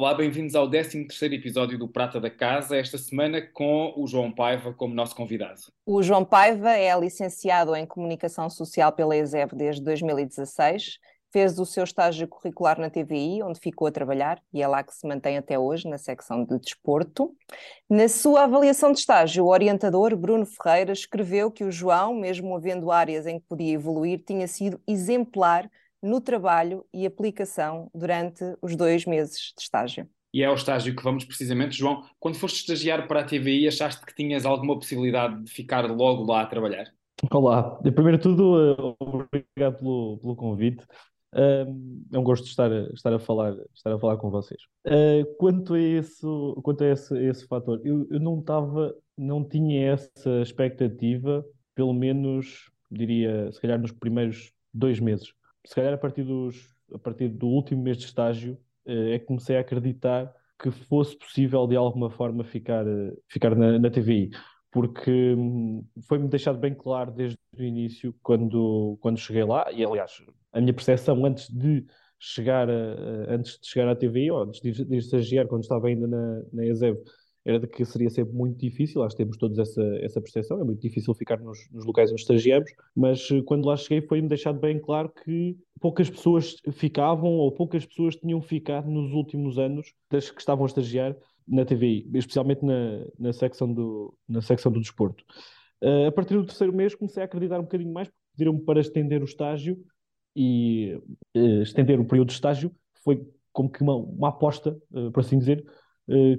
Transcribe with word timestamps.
Olá, 0.00 0.14
bem-vindos 0.14 0.54
ao 0.54 0.66
13º 0.66 1.34
episódio 1.34 1.78
do 1.78 1.86
Prata 1.86 2.18
da 2.18 2.30
Casa, 2.30 2.74
esta 2.74 2.96
semana 2.96 3.42
com 3.42 3.92
o 3.94 4.06
João 4.06 4.32
Paiva 4.32 4.72
como 4.72 4.94
nosso 4.94 5.14
convidado. 5.14 5.60
O 5.84 6.02
João 6.02 6.24
Paiva 6.24 6.70
é 6.70 6.98
licenciado 6.98 7.76
em 7.76 7.84
Comunicação 7.84 8.48
Social 8.48 8.92
pela 8.92 9.14
ESEB 9.14 9.54
desde 9.54 9.84
2016, 9.84 10.98
fez 11.30 11.58
o 11.58 11.66
seu 11.66 11.84
estágio 11.84 12.26
curricular 12.26 12.80
na 12.80 12.88
TVI, 12.88 13.42
onde 13.42 13.60
ficou 13.60 13.88
a 13.88 13.92
trabalhar, 13.92 14.40
e 14.54 14.62
é 14.62 14.66
lá 14.66 14.82
que 14.82 14.94
se 14.94 15.06
mantém 15.06 15.36
até 15.36 15.58
hoje, 15.58 15.86
na 15.86 15.98
secção 15.98 16.46
de 16.46 16.58
desporto. 16.58 17.36
Na 17.86 18.08
sua 18.08 18.44
avaliação 18.44 18.92
de 18.92 19.00
estágio, 19.00 19.44
o 19.44 19.50
orientador 19.50 20.16
Bruno 20.16 20.46
Ferreira 20.46 20.94
escreveu 20.94 21.50
que 21.50 21.62
o 21.62 21.70
João, 21.70 22.14
mesmo 22.14 22.56
havendo 22.56 22.90
áreas 22.90 23.26
em 23.26 23.38
que 23.38 23.44
podia 23.46 23.74
evoluir, 23.74 24.24
tinha 24.26 24.48
sido 24.48 24.80
exemplar 24.88 25.70
no 26.02 26.20
trabalho 26.20 26.84
e 26.92 27.06
aplicação 27.06 27.90
durante 27.94 28.44
os 28.62 28.76
dois 28.76 29.04
meses 29.04 29.52
de 29.56 29.62
estágio. 29.62 30.08
E 30.32 30.42
é 30.42 30.50
o 30.50 30.54
estágio 30.54 30.94
que 30.94 31.02
vamos 31.02 31.24
precisamente, 31.24 31.76
João. 31.76 32.04
Quando 32.18 32.36
foste 32.36 32.60
estagiar 32.60 33.08
para 33.08 33.20
a 33.20 33.24
TVI, 33.24 33.66
achaste 33.66 34.06
que 34.06 34.14
tinhas 34.14 34.46
alguma 34.46 34.76
possibilidade 34.76 35.42
de 35.42 35.50
ficar 35.50 35.84
logo 35.90 36.24
lá 36.24 36.42
a 36.42 36.46
trabalhar? 36.46 36.86
Olá, 37.30 37.76
primeiro 37.82 38.16
de 38.16 38.22
tudo, 38.22 38.96
obrigado 38.98 39.78
pelo, 39.78 40.18
pelo 40.18 40.36
convite. 40.36 40.84
É 41.32 42.18
um 42.18 42.22
gosto 42.22 42.46
estar, 42.46 42.70
estar, 42.92 43.12
a 43.12 43.18
falar, 43.18 43.56
estar 43.74 43.92
a 43.92 43.98
falar 43.98 44.16
com 44.16 44.30
vocês. 44.30 44.62
Uh, 44.86 45.24
quanto 45.36 45.74
a 45.74 45.80
esse, 45.80 46.26
quanto 46.62 46.82
a 46.82 46.88
esse, 46.88 47.16
esse 47.18 47.46
fator, 47.46 47.80
eu, 47.84 48.06
eu 48.10 48.18
não 48.18 48.40
estava, 48.40 48.94
não 49.16 49.44
tinha 49.44 49.92
essa 49.92 50.42
expectativa, 50.42 51.44
pelo 51.74 51.92
menos, 51.92 52.70
diria, 52.90 53.50
se 53.52 53.60
calhar 53.60 53.80
nos 53.80 53.92
primeiros 53.92 54.52
dois 54.72 54.98
meses 54.98 55.32
se 55.66 55.74
calhar 55.74 55.94
a 55.94 55.98
partir, 55.98 56.24
dos, 56.24 56.74
a 56.92 56.98
partir 56.98 57.28
do 57.28 57.46
último 57.46 57.82
mês 57.82 57.96
de 57.98 58.04
estágio, 58.06 58.58
eh, 58.86 59.14
é 59.14 59.18
que 59.18 59.26
comecei 59.26 59.56
a 59.56 59.60
acreditar 59.60 60.32
que 60.60 60.70
fosse 60.70 61.16
possível 61.18 61.66
de 61.66 61.76
alguma 61.76 62.10
forma 62.10 62.44
ficar, 62.44 62.86
eh, 62.86 63.12
ficar 63.28 63.54
na, 63.54 63.78
na 63.78 63.90
TVI. 63.90 64.30
Porque 64.70 65.34
hum, 65.34 65.84
foi-me 66.06 66.28
deixado 66.28 66.58
bem 66.58 66.74
claro 66.74 67.10
desde 67.10 67.38
o 67.58 67.62
início, 67.62 68.14
quando, 68.22 68.96
quando 69.00 69.18
cheguei 69.18 69.44
lá, 69.44 69.70
e 69.72 69.84
aliás, 69.84 70.12
a 70.52 70.60
minha 70.60 70.72
percepção 70.72 71.24
antes 71.24 71.48
de 71.50 71.84
chegar, 72.18 72.68
a, 72.70 73.34
antes 73.34 73.58
de 73.60 73.66
chegar 73.66 73.88
à 73.88 73.96
TVI, 73.96 74.30
ou 74.30 74.42
antes 74.42 74.60
de, 74.60 74.84
de 74.84 74.96
estagiar, 74.96 75.46
quando 75.46 75.62
estava 75.62 75.88
ainda 75.88 76.06
na, 76.06 76.42
na 76.52 76.66
ESEV, 76.66 76.98
era 77.44 77.58
de 77.58 77.66
que 77.66 77.84
seria 77.84 78.10
sempre 78.10 78.34
muito 78.34 78.58
difícil, 78.58 79.02
acho 79.02 79.16
que 79.16 79.22
temos 79.22 79.36
todos 79.36 79.58
essa, 79.58 79.82
essa 80.02 80.20
percepção, 80.20 80.60
é 80.60 80.64
muito 80.64 80.80
difícil 80.80 81.14
ficar 81.14 81.38
nos, 81.40 81.58
nos 81.70 81.86
locais 81.86 82.10
onde 82.10 82.20
estagiamos, 82.20 82.70
mas 82.94 83.28
eh, 83.30 83.42
quando 83.42 83.66
lá 83.66 83.76
cheguei 83.76 84.06
foi-me 84.06 84.28
deixado 84.28 84.60
bem 84.60 84.78
claro 84.78 85.10
que 85.24 85.56
poucas 85.80 86.10
pessoas 86.10 86.56
ficavam 86.72 87.30
ou 87.30 87.50
poucas 87.50 87.86
pessoas 87.86 88.16
tinham 88.16 88.42
ficado 88.42 88.90
nos 88.90 89.12
últimos 89.12 89.58
anos 89.58 89.92
das 90.10 90.30
que 90.30 90.40
estavam 90.40 90.64
a 90.64 90.66
estagiar 90.66 91.16
na 91.48 91.64
TVI, 91.64 92.08
especialmente 92.14 92.64
na, 92.64 93.06
na, 93.18 93.32
secção, 93.32 93.72
do, 93.72 94.14
na 94.28 94.42
secção 94.42 94.70
do 94.70 94.80
desporto. 94.80 95.24
Uh, 95.82 96.06
a 96.08 96.12
partir 96.12 96.34
do 96.34 96.44
terceiro 96.44 96.74
mês 96.74 96.94
comecei 96.94 97.22
a 97.22 97.26
acreditar 97.26 97.58
um 97.58 97.62
bocadinho 97.62 97.92
mais, 97.92 98.10
pediram-me 98.32 98.60
para 98.60 98.80
estender 98.80 99.22
o 99.22 99.24
estágio 99.24 99.78
e 100.36 100.94
uh, 101.34 101.62
estender 101.62 101.98
o 101.98 102.04
período 102.04 102.28
de 102.28 102.34
estágio 102.34 102.70
foi 103.02 103.26
como 103.52 103.70
que 103.70 103.82
uma, 103.82 103.96
uma 103.96 104.28
aposta, 104.28 104.78
uh, 104.92 105.10
por 105.10 105.20
assim 105.20 105.38
dizer, 105.38 105.64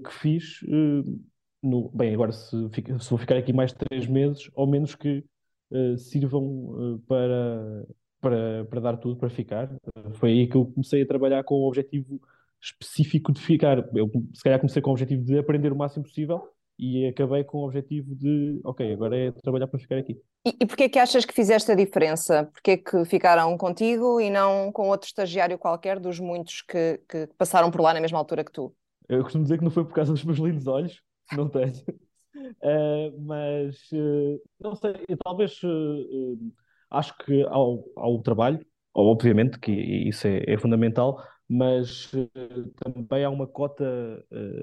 que 0.03 0.13
fiz. 0.13 0.61
Uh, 0.63 1.21
no, 1.63 1.89
bem, 1.89 2.13
agora 2.13 2.31
se, 2.31 2.49
se, 2.49 3.09
vou 3.09 3.19
ficar 3.19 3.37
aqui 3.37 3.53
mais 3.53 3.71
três 3.73 4.07
meses, 4.07 4.49
ao 4.55 4.67
menos 4.67 4.95
que 4.95 5.23
uh, 5.71 5.97
sirvam 5.97 7.01
para, 7.07 7.85
para, 8.19 8.65
para 8.65 8.79
dar 8.79 8.97
tudo 8.97 9.17
para 9.17 9.29
ficar. 9.29 9.69
foi 10.13 10.31
aí 10.31 10.47
que 10.47 10.55
eu 10.55 10.65
comecei 10.65 11.03
a 11.03 11.07
trabalhar 11.07 11.43
com 11.43 11.55
o 11.55 11.67
objetivo 11.67 12.19
específico 12.61 13.31
de 13.31 13.41
ficar. 13.41 13.77
Eu, 13.93 14.09
se 14.33 14.43
calhar, 14.43 14.59
comecei 14.59 14.81
com 14.81 14.89
o 14.89 14.93
objetivo 14.93 15.23
de 15.23 15.37
aprender 15.37 15.71
o 15.71 15.75
máximo 15.75 16.03
possível 16.03 16.47
e 16.81 17.05
acabei 17.05 17.43
com 17.43 17.59
o 17.59 17.65
objetivo 17.65 18.15
de, 18.15 18.59
ok, 18.63 18.93
agora 18.93 19.15
é 19.15 19.31
trabalhar 19.31 19.67
para 19.67 19.79
ficar 19.79 19.97
aqui. 19.97 20.19
E, 20.45 20.57
e 20.61 20.65
porquê 20.65 20.83
é 20.83 20.89
que 20.89 20.97
achas 20.97 21.25
que 21.25 21.33
fizeste 21.33 21.71
a 21.71 21.75
diferença? 21.75 22.45
Porquê 22.51 22.71
é 22.71 22.77
que 22.77 23.05
ficaram 23.05 23.55
contigo 23.55 24.19
e 24.19 24.31
não 24.31 24.71
com 24.71 24.89
outro 24.89 25.07
estagiário 25.07 25.59
qualquer 25.59 25.99
dos 25.99 26.19
muitos 26.19 26.63
que, 26.63 26.99
que 27.07 27.27
passaram 27.37 27.69
por 27.69 27.81
lá 27.81 27.93
na 27.93 28.01
mesma 28.01 28.17
altura 28.17 28.43
que 28.43 28.51
tu? 28.51 28.75
Eu 29.09 29.23
costumo 29.23 29.43
dizer 29.43 29.57
que 29.57 29.63
não 29.63 29.71
foi 29.71 29.85
por 29.85 29.93
causa 29.93 30.13
dos 30.13 30.23
meus 30.23 30.37
lindos 30.39 30.67
olhos, 30.67 31.01
não 31.35 31.49
tenho. 31.49 31.73
Uh, 32.61 33.19
mas 33.21 33.91
uh, 33.91 34.41
não 34.59 34.75
sei, 34.75 34.93
talvez 35.23 35.61
uh, 35.63 36.53
acho 36.89 37.17
que 37.19 37.43
ao, 37.43 37.83
ao 37.95 38.21
trabalho, 38.21 38.65
obviamente 38.93 39.59
que 39.59 39.71
isso 39.71 40.27
é, 40.27 40.43
é 40.47 40.57
fundamental, 40.57 41.21
mas 41.47 42.09
também 42.81 43.25
há 43.25 43.29
uma 43.29 43.45
cota, 43.45 43.83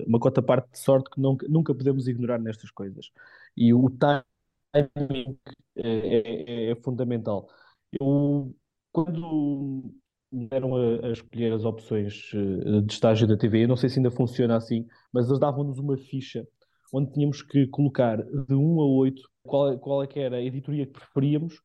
uma 0.06 0.18
cota 0.18 0.40
parte 0.42 0.70
de 0.70 0.78
sorte 0.78 1.10
que 1.10 1.20
nunca, 1.20 1.46
nunca 1.46 1.74
podemos 1.74 2.08
ignorar 2.08 2.38
nestas 2.38 2.70
coisas. 2.70 3.10
E 3.54 3.74
o 3.74 3.90
timing 3.90 5.38
é, 5.76 6.68
é, 6.68 6.70
é 6.70 6.74
fundamental. 6.76 7.46
Eu, 7.92 8.54
quando 8.90 9.94
deram 10.30 10.76
a, 10.76 11.06
a, 11.06 11.12
escolher 11.12 11.52
as 11.52 11.64
opções 11.64 12.30
eh, 12.34 12.80
de 12.82 12.92
estágio 12.92 13.26
da 13.26 13.36
TV. 13.36 13.64
Eu 13.64 13.68
não 13.68 13.76
sei 13.76 13.88
se 13.88 13.98
ainda 13.98 14.10
funciona 14.10 14.56
assim, 14.56 14.86
mas 15.12 15.26
eles 15.26 15.38
davam-nos 15.38 15.78
uma 15.78 15.96
ficha 15.96 16.46
onde 16.92 17.12
tínhamos 17.12 17.42
que 17.42 17.66
colocar 17.68 18.16
de 18.22 18.54
1 18.54 18.80
a 18.80 18.86
8 18.86 19.22
qual, 19.42 19.78
qual 19.78 20.02
é 20.02 20.06
que 20.06 20.18
era 20.20 20.36
a 20.36 20.42
editoria 20.42 20.86
que 20.86 20.92
preferíamos 20.92 21.60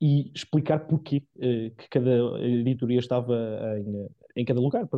e 0.00 0.30
explicar 0.34 0.80
porquê 0.80 1.24
eh, 1.40 1.72
que 1.76 1.88
cada 1.88 2.10
editoria 2.40 2.98
estava 2.98 3.34
em, 3.78 4.08
em 4.42 4.44
cada 4.44 4.60
lugar. 4.60 4.88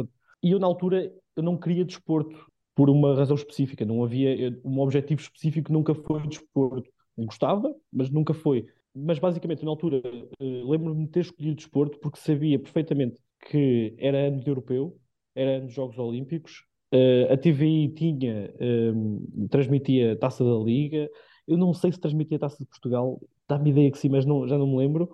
E 0.42 0.52
eu, 0.52 0.58
na 0.58 0.66
altura, 0.66 1.12
eu 1.36 1.42
não 1.42 1.56
queria 1.56 1.84
desporto 1.84 2.50
por 2.74 2.88
uma 2.88 3.14
razão 3.14 3.36
específica. 3.36 3.84
Não 3.84 4.02
havia 4.02 4.58
um 4.64 4.80
objetivo 4.80 5.20
específico, 5.20 5.72
nunca 5.72 5.94
foi 5.94 6.26
desporto. 6.26 6.90
Gostava, 7.16 7.74
mas 7.92 8.10
nunca 8.10 8.32
foi 8.32 8.66
mas 8.94 9.18
basicamente 9.18 9.64
na 9.64 9.70
altura 9.70 10.02
uh, 10.40 10.70
lembro-me 10.70 11.04
de 11.06 11.10
ter 11.12 11.20
escolhido 11.20 11.56
desporto 11.56 11.98
porque 12.00 12.18
sabia 12.18 12.58
perfeitamente 12.58 13.20
que 13.48 13.94
era 13.98 14.28
ano 14.28 14.40
de 14.40 14.50
europeu, 14.50 14.98
era 15.34 15.58
ano 15.58 15.68
de 15.68 15.74
Jogos 15.74 15.98
Olímpicos, 15.98 16.64
uh, 16.92 17.32
a 17.32 17.36
TVI 17.36 17.88
tinha, 17.94 18.52
ehm, 18.58 19.48
transmitia 19.48 20.12
a 20.12 20.16
Taça 20.16 20.44
da 20.44 20.56
Liga, 20.64 21.08
eu 21.48 21.56
não 21.56 21.72
sei 21.72 21.92
se 21.92 21.98
transmitia 22.00 22.36
a 22.36 22.40
Taça 22.40 22.58
de 22.58 22.66
Portugal, 22.66 23.20
dá-me 23.48 23.70
ideia 23.70 23.90
que 23.90 23.98
sim, 23.98 24.08
mas 24.08 24.26
não, 24.26 24.46
já 24.46 24.58
não 24.58 24.66
me 24.66 24.76
lembro. 24.76 25.10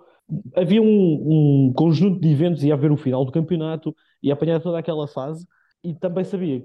Havia 0.55 0.81
um, 0.81 1.67
um 1.69 1.73
conjunto 1.73 2.19
de 2.19 2.29
eventos, 2.29 2.63
ia 2.63 2.73
haver 2.73 2.91
o 2.91 2.97
final 2.97 3.23
do 3.23 3.31
campeonato, 3.31 3.95
ia 4.21 4.33
apanhar 4.33 4.61
toda 4.61 4.77
aquela 4.77 5.07
fase, 5.07 5.47
e 5.83 5.95
também 5.95 6.23
sabia 6.25 6.61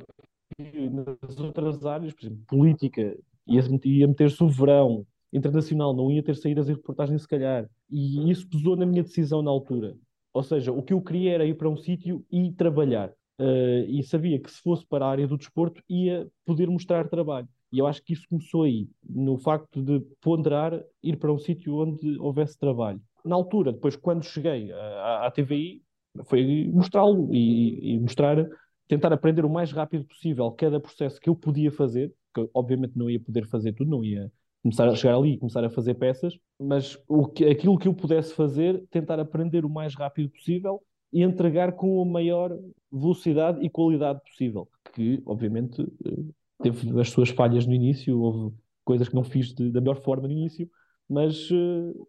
que 0.57 0.91
nas 0.91 1.39
outras 1.39 1.85
áreas, 1.87 2.13
por 2.13 2.27
exemplo, 2.27 2.43
política, 2.49 3.17
ia, 3.47 3.63
ia 3.85 4.09
meter-se 4.09 4.43
o 4.43 4.49
verão, 4.49 5.07
internacional, 5.33 5.95
não 5.95 6.11
ia 6.11 6.23
ter 6.23 6.37
saídas 6.37 6.69
e 6.69 6.73
reportagens 6.73 7.23
se 7.23 7.29
calhar. 7.29 7.69
E 7.91 8.31
isso 8.31 8.49
pesou 8.49 8.77
na 8.77 8.87
minha 8.87 9.03
decisão 9.03 9.43
na 9.43 9.51
altura. 9.51 9.97
Ou 10.33 10.43
seja, 10.43 10.73
o 10.73 10.83
que 10.83 10.93
eu 10.93 11.01
queria 11.01 11.33
era 11.33 11.45
ir 11.45 11.55
para 11.55 11.69
um 11.69 11.77
sítio 11.77 12.25
e 12.31 12.53
trabalhar. 12.53 13.11
Uh, 13.41 13.85
e 13.89 14.03
sabia 14.03 14.39
que 14.39 14.51
se 14.51 14.61
fosse 14.61 14.87
para 14.87 15.05
a 15.05 15.11
área 15.11 15.27
do 15.27 15.37
desporto 15.37 15.83
ia 15.89 16.29
poder 16.45 16.69
mostrar 16.69 17.09
trabalho. 17.09 17.49
E 17.73 17.79
eu 17.79 17.87
acho 17.87 18.03
que 18.05 18.13
isso 18.13 18.27
começou 18.29 18.65
aí, 18.65 18.87
no 19.09 19.39
facto 19.39 19.83
de 19.83 20.01
ponderar 20.21 20.79
ir 21.03 21.17
para 21.17 21.33
um 21.33 21.39
sítio 21.39 21.77
onde 21.77 22.19
houvesse 22.19 22.59
trabalho. 22.59 23.01
Na 23.25 23.35
altura, 23.35 23.73
depois, 23.73 23.97
quando 23.97 24.25
cheguei 24.25 24.71
à, 24.73 25.27
à 25.27 25.31
TVI, 25.31 25.83
foi 26.25 26.71
mostrá-lo 26.71 27.33
e, 27.33 27.95
e, 27.95 27.99
mostrar, 27.99 28.47
tentar 28.87 29.13
aprender 29.13 29.45
o 29.45 29.51
mais 29.51 29.73
rápido 29.73 30.05
possível 30.05 30.51
cada 30.53 30.79
processo 30.79 31.19
que 31.19 31.31
eu 31.31 31.35
podia 31.35 31.73
fazer, 31.73 32.13
que 32.35 32.47
obviamente 32.53 32.97
não 32.97 33.09
ia 33.09 33.19
poder 33.19 33.47
fazer 33.47 33.73
tudo, 33.73 33.91
não 33.91 34.05
ia 34.05 34.31
começar 34.63 34.89
a 34.89 34.95
chegar 34.95 35.17
ali 35.17 35.33
e 35.33 35.39
começar 35.39 35.65
a 35.65 35.71
fazer 35.71 35.95
peças, 35.95 36.39
mas 36.59 36.97
o 37.09 37.27
que, 37.27 37.45
aquilo 37.45 37.79
que 37.79 37.89
eu 37.89 37.95
pudesse 37.95 38.33
fazer, 38.33 38.85
tentar 38.91 39.19
aprender 39.19 39.65
o 39.65 39.71
mais 39.71 39.95
rápido 39.95 40.31
possível 40.31 40.81
e 41.13 41.23
entregar 41.23 41.73
com 41.73 42.01
a 42.01 42.05
maior 42.05 42.57
velocidade 42.91 43.65
e 43.65 43.69
qualidade 43.69 44.21
possível. 44.23 44.69
Que, 44.95 45.23
obviamente, 45.27 45.83
eh, 45.83 46.33
teve 46.63 47.01
as 47.01 47.11
suas 47.11 47.29
falhas 47.29 47.67
no 47.67 47.75
início, 47.75 48.19
houve 48.21 48.55
coisas 48.85 49.09
que 49.09 49.15
não 49.15 49.25
fiz 49.25 49.53
de, 49.53 49.71
da 49.71 49.81
melhor 49.81 49.97
forma 49.97 50.27
no 50.29 50.33
início, 50.33 50.71
mas 51.09 51.51
uh, 51.51 52.09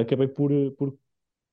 acabei 0.00 0.28
por, 0.28 0.50
por, 0.72 0.96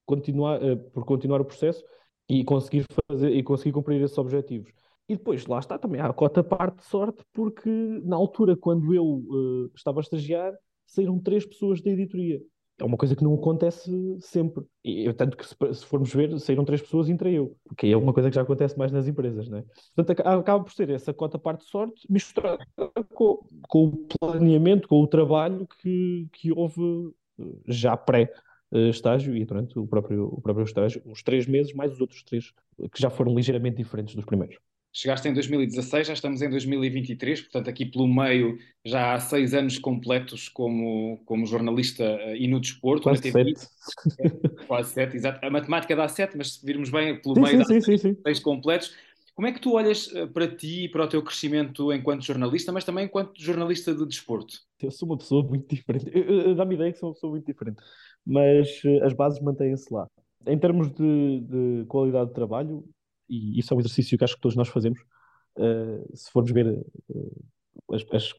continuar, 0.06 0.62
uh, 0.62 0.77
por 0.91 1.06
continuar 1.06 1.41
o 1.41 1.45
processo 1.45 1.83
e 2.27 2.44
conseguir 2.44 2.86
fazer 3.09 3.31
e 3.31 3.44
conseguir 3.44 3.71
cumprir 3.71 4.01
esses 4.01 4.18
objetivos. 4.18 4.71
E 5.07 5.15
depois, 5.15 5.45
lá 5.45 5.59
está, 5.59 5.77
também 5.77 6.00
há 6.00 6.07
a 6.07 6.13
cota 6.13 6.44
parte 6.44 6.77
de 6.77 6.85
sorte, 6.85 7.23
porque 7.33 7.69
na 8.05 8.15
altura, 8.15 8.55
quando 8.55 8.94
eu 8.94 9.05
uh, 9.05 9.71
estava 9.75 10.00
a 10.00 10.01
estagiar, 10.01 10.53
saíram 10.85 11.19
três 11.19 11.45
pessoas 11.45 11.81
da 11.81 11.91
editoria. 11.91 12.41
É 12.79 12.85
uma 12.85 12.97
coisa 12.97 13.15
que 13.15 13.23
não 13.23 13.35
acontece 13.35 13.91
sempre. 14.19 14.63
E, 14.83 15.11
tanto 15.13 15.38
que, 15.38 15.45
se, 15.45 15.55
se, 15.73 15.85
formos 15.85 16.13
ver, 16.13 16.39
saíram 16.39 16.65
três 16.65 16.81
pessoas 16.81 17.07
e 17.07 17.11
entrei 17.11 17.38
eu. 17.38 17.55
Porque 17.65 17.88
é 17.88 17.97
uma 17.97 18.13
coisa 18.13 18.29
que 18.29 18.35
já 18.35 18.41
acontece 18.41 18.77
mais 18.77 18.91
nas 18.91 19.07
empresas, 19.07 19.47
não 19.47 19.59
é? 19.59 19.65
Portanto, 19.95 20.19
acaba 20.21 20.63
por 20.63 20.73
ser 20.73 20.89
essa 20.89 21.13
cota 21.13 21.38
parte 21.38 21.63
de 21.63 21.69
sorte 21.69 22.07
misturada 22.09 22.65
com, 23.13 23.45
com 23.67 23.85
o 23.85 24.07
planeamento, 24.19 24.88
com 24.88 25.01
o 25.01 25.07
trabalho 25.07 25.67
que, 25.79 26.27
que 26.31 26.51
houve 26.51 27.13
eh, 27.39 27.44
já 27.67 27.95
pré 27.95 28.31
estágio 28.89 29.38
e 29.38 29.45
durante 29.45 29.77
o 29.77 29.85
próprio, 29.85 30.25
o 30.25 30.41
próprio 30.41 30.63
estágio, 30.63 31.01
uns 31.05 31.21
três 31.21 31.45
meses, 31.45 31.73
mais 31.73 31.94
os 31.94 32.01
outros 32.01 32.23
três, 32.23 32.51
que 32.91 33.00
já 33.00 33.09
foram 33.09 33.35
ligeiramente 33.35 33.77
diferentes 33.77 34.15
dos 34.15 34.25
primeiros. 34.25 34.57
Chegaste 34.95 35.27
em 35.27 35.33
2016, 35.33 36.05
já 36.05 36.13
estamos 36.13 36.39
em 36.43 36.49
2023, 36.51 37.41
portanto, 37.41 37.67
aqui 37.67 37.83
pelo 37.83 38.07
meio 38.07 38.59
já 38.85 39.15
há 39.15 39.19
seis 39.19 39.55
anos 39.55 39.79
completos 39.79 40.47
como, 40.47 41.19
como 41.25 41.47
jornalista 41.47 42.03
uh, 42.03 42.35
e 42.35 42.47
no 42.47 42.59
desporto. 42.59 43.01
Quase 43.01 43.31
sete. 43.31 43.67
É, 44.19 44.29
quase 44.67 44.91
sete, 44.91 45.15
exato. 45.15 45.43
A 45.43 45.49
matemática 45.49 45.95
dá 45.95 46.07
sete, 46.07 46.37
mas 46.37 46.53
se 46.53 46.65
virmos 46.65 46.91
bem, 46.91 47.19
pelo 47.19 47.33
sim, 47.33 47.41
meio 47.41 47.65
sim, 47.65 47.73
dá 47.73 47.81
sim, 47.81 47.97
sim, 47.97 48.17
seis 48.21 48.39
completos. 48.39 48.93
Como 49.33 49.47
é 49.47 49.51
que 49.51 49.59
tu 49.59 49.73
olhas 49.73 50.05
uh, 50.11 50.27
para 50.27 50.47
ti 50.47 50.83
e 50.83 50.89
para 50.89 51.05
o 51.05 51.07
teu 51.07 51.23
crescimento 51.23 51.91
enquanto 51.91 52.23
jornalista, 52.23 52.71
mas 52.71 52.83
também 52.83 53.05
enquanto 53.05 53.41
jornalista 53.41 53.95
de 53.95 54.05
desporto? 54.05 54.59
Eu 54.79 54.91
sou 54.91 55.09
uma 55.09 55.17
pessoa 55.17 55.43
muito 55.43 55.73
diferente. 55.73 56.05
Dá-me 56.55 56.75
ideia 56.75 56.93
que 56.93 56.99
sou 56.99 57.09
uma 57.09 57.15
pessoa 57.15 57.31
muito 57.31 57.47
diferente, 57.47 57.81
mas 58.23 58.67
uh, 58.83 59.03
as 59.05 59.13
bases 59.13 59.41
mantêm-se 59.41 59.91
lá. 59.91 60.05
Em 60.45 60.59
termos 60.59 60.91
de, 60.91 61.39
de 61.39 61.85
qualidade 61.87 62.27
de 62.27 62.35
trabalho, 62.35 62.83
e 63.29 63.59
isso 63.59 63.73
é 63.73 63.77
um 63.77 63.79
exercício 63.79 64.17
que 64.17 64.23
acho 64.23 64.35
que 64.35 64.41
todos 64.41 64.55
nós 64.55 64.67
fazemos, 64.67 64.99
uh, 65.57 66.15
se 66.15 66.31
formos 66.31 66.51
ver 66.51 66.67
uh, 66.67 67.53
as, 67.91 68.05
as, 68.11 68.33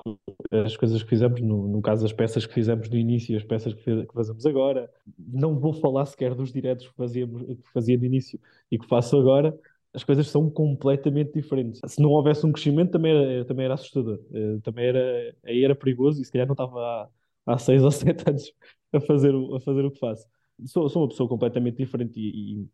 as, 0.64 0.76
coisas 0.76 1.02
que 1.02 1.08
fizemos, 1.08 1.40
no, 1.40 1.68
no 1.68 1.82
caso 1.82 2.04
as 2.04 2.12
peças 2.12 2.46
que 2.46 2.54
fizemos 2.54 2.88
no 2.88 2.96
início 2.96 3.32
e 3.32 3.36
as 3.36 3.44
peças 3.44 3.74
que, 3.74 4.06
que, 4.06 4.14
fazemos 4.14 4.46
agora, 4.46 4.90
não 5.18 5.58
vou 5.58 5.72
falar 5.72 6.06
sequer 6.06 6.34
dos 6.34 6.52
diretos 6.52 6.88
que, 6.88 6.94
fazíamos, 6.94 7.42
que 7.42 7.72
fazia 7.72 7.96
no 7.96 8.04
início 8.04 8.38
e 8.70 8.78
que 8.78 8.86
faço 8.86 9.18
agora, 9.18 9.58
as 9.92 10.02
coisas 10.02 10.28
são 10.28 10.50
completamente 10.50 11.32
diferentes. 11.32 11.80
Se 11.86 12.02
não 12.02 12.10
houvesse 12.10 12.44
um 12.44 12.52
crescimento, 12.52 12.90
também 12.92 13.12
era, 13.12 13.44
também 13.44 13.64
era 13.64 13.74
assustador, 13.74 14.20
uh, 14.30 14.60
também 14.62 14.86
era, 14.86 15.36
aí 15.44 15.64
era 15.64 15.74
perigoso 15.74 16.20
e 16.20 16.24
se 16.24 16.32
calhar 16.32 16.46
não 16.46 16.54
estava 16.54 16.80
há, 16.80 17.08
há 17.54 17.58
seis 17.58 17.82
ou 17.82 17.90
sete 17.90 18.24
anos 18.28 18.52
a 18.92 19.00
fazer, 19.00 19.32
a 19.34 19.60
fazer 19.60 19.84
o 19.84 19.90
que 19.90 19.98
faço. 19.98 20.26
Sou, 20.66 20.88
sou 20.88 21.02
uma 21.02 21.08
pessoa 21.08 21.28
completamente 21.28 21.76
diferente 21.78 22.18
e, 22.18 22.62
e 22.62 22.68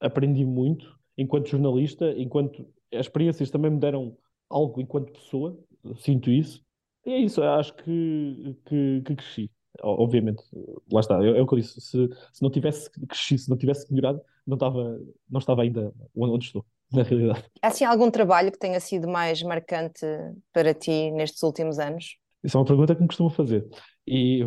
aprendi 0.00 0.44
muito 0.44 0.98
enquanto 1.16 1.48
jornalista, 1.48 2.12
enquanto 2.16 2.66
as 2.92 3.06
experiências 3.06 3.50
também 3.50 3.70
me 3.70 3.78
deram 3.78 4.16
algo 4.48 4.80
enquanto 4.80 5.12
pessoa, 5.12 5.58
sinto 5.98 6.30
isso. 6.30 6.64
E 7.04 7.12
é 7.12 7.18
isso, 7.18 7.42
acho 7.42 7.74
que, 7.74 8.56
que, 8.64 9.02
que 9.04 9.16
cresci. 9.16 9.50
Obviamente, 9.82 10.42
lá 10.90 11.00
está, 11.00 11.22
é, 11.22 11.38
é, 11.38 11.42
o 11.42 11.46
que 11.46 11.54
eu 11.54 11.58
disse. 11.58 11.80
Se, 11.80 12.08
se 12.32 12.42
não 12.42 12.50
tivesse 12.50 12.90
crescido, 12.90 13.40
se 13.42 13.50
não 13.50 13.56
tivesse 13.56 13.90
melhorado, 13.92 14.20
não 14.46 14.54
estava, 14.54 15.00
não 15.28 15.38
estava 15.38 15.62
ainda 15.62 15.92
onde 16.16 16.46
estou, 16.46 16.64
na 16.92 17.02
realidade. 17.02 17.44
Há 17.62 17.68
assim 17.68 17.84
algum 17.84 18.10
trabalho 18.10 18.50
que 18.50 18.58
tenha 18.58 18.80
sido 18.80 19.06
mais 19.06 19.42
marcante 19.42 20.06
para 20.52 20.72
ti 20.72 21.10
nestes 21.10 21.42
últimos 21.42 21.78
anos? 21.78 22.16
Isso 22.42 22.56
é 22.56 22.60
uma 22.60 22.66
pergunta 22.66 22.94
que 22.94 23.02
me 23.02 23.08
costuma 23.08 23.30
fazer. 23.30 23.68
E 24.06 24.44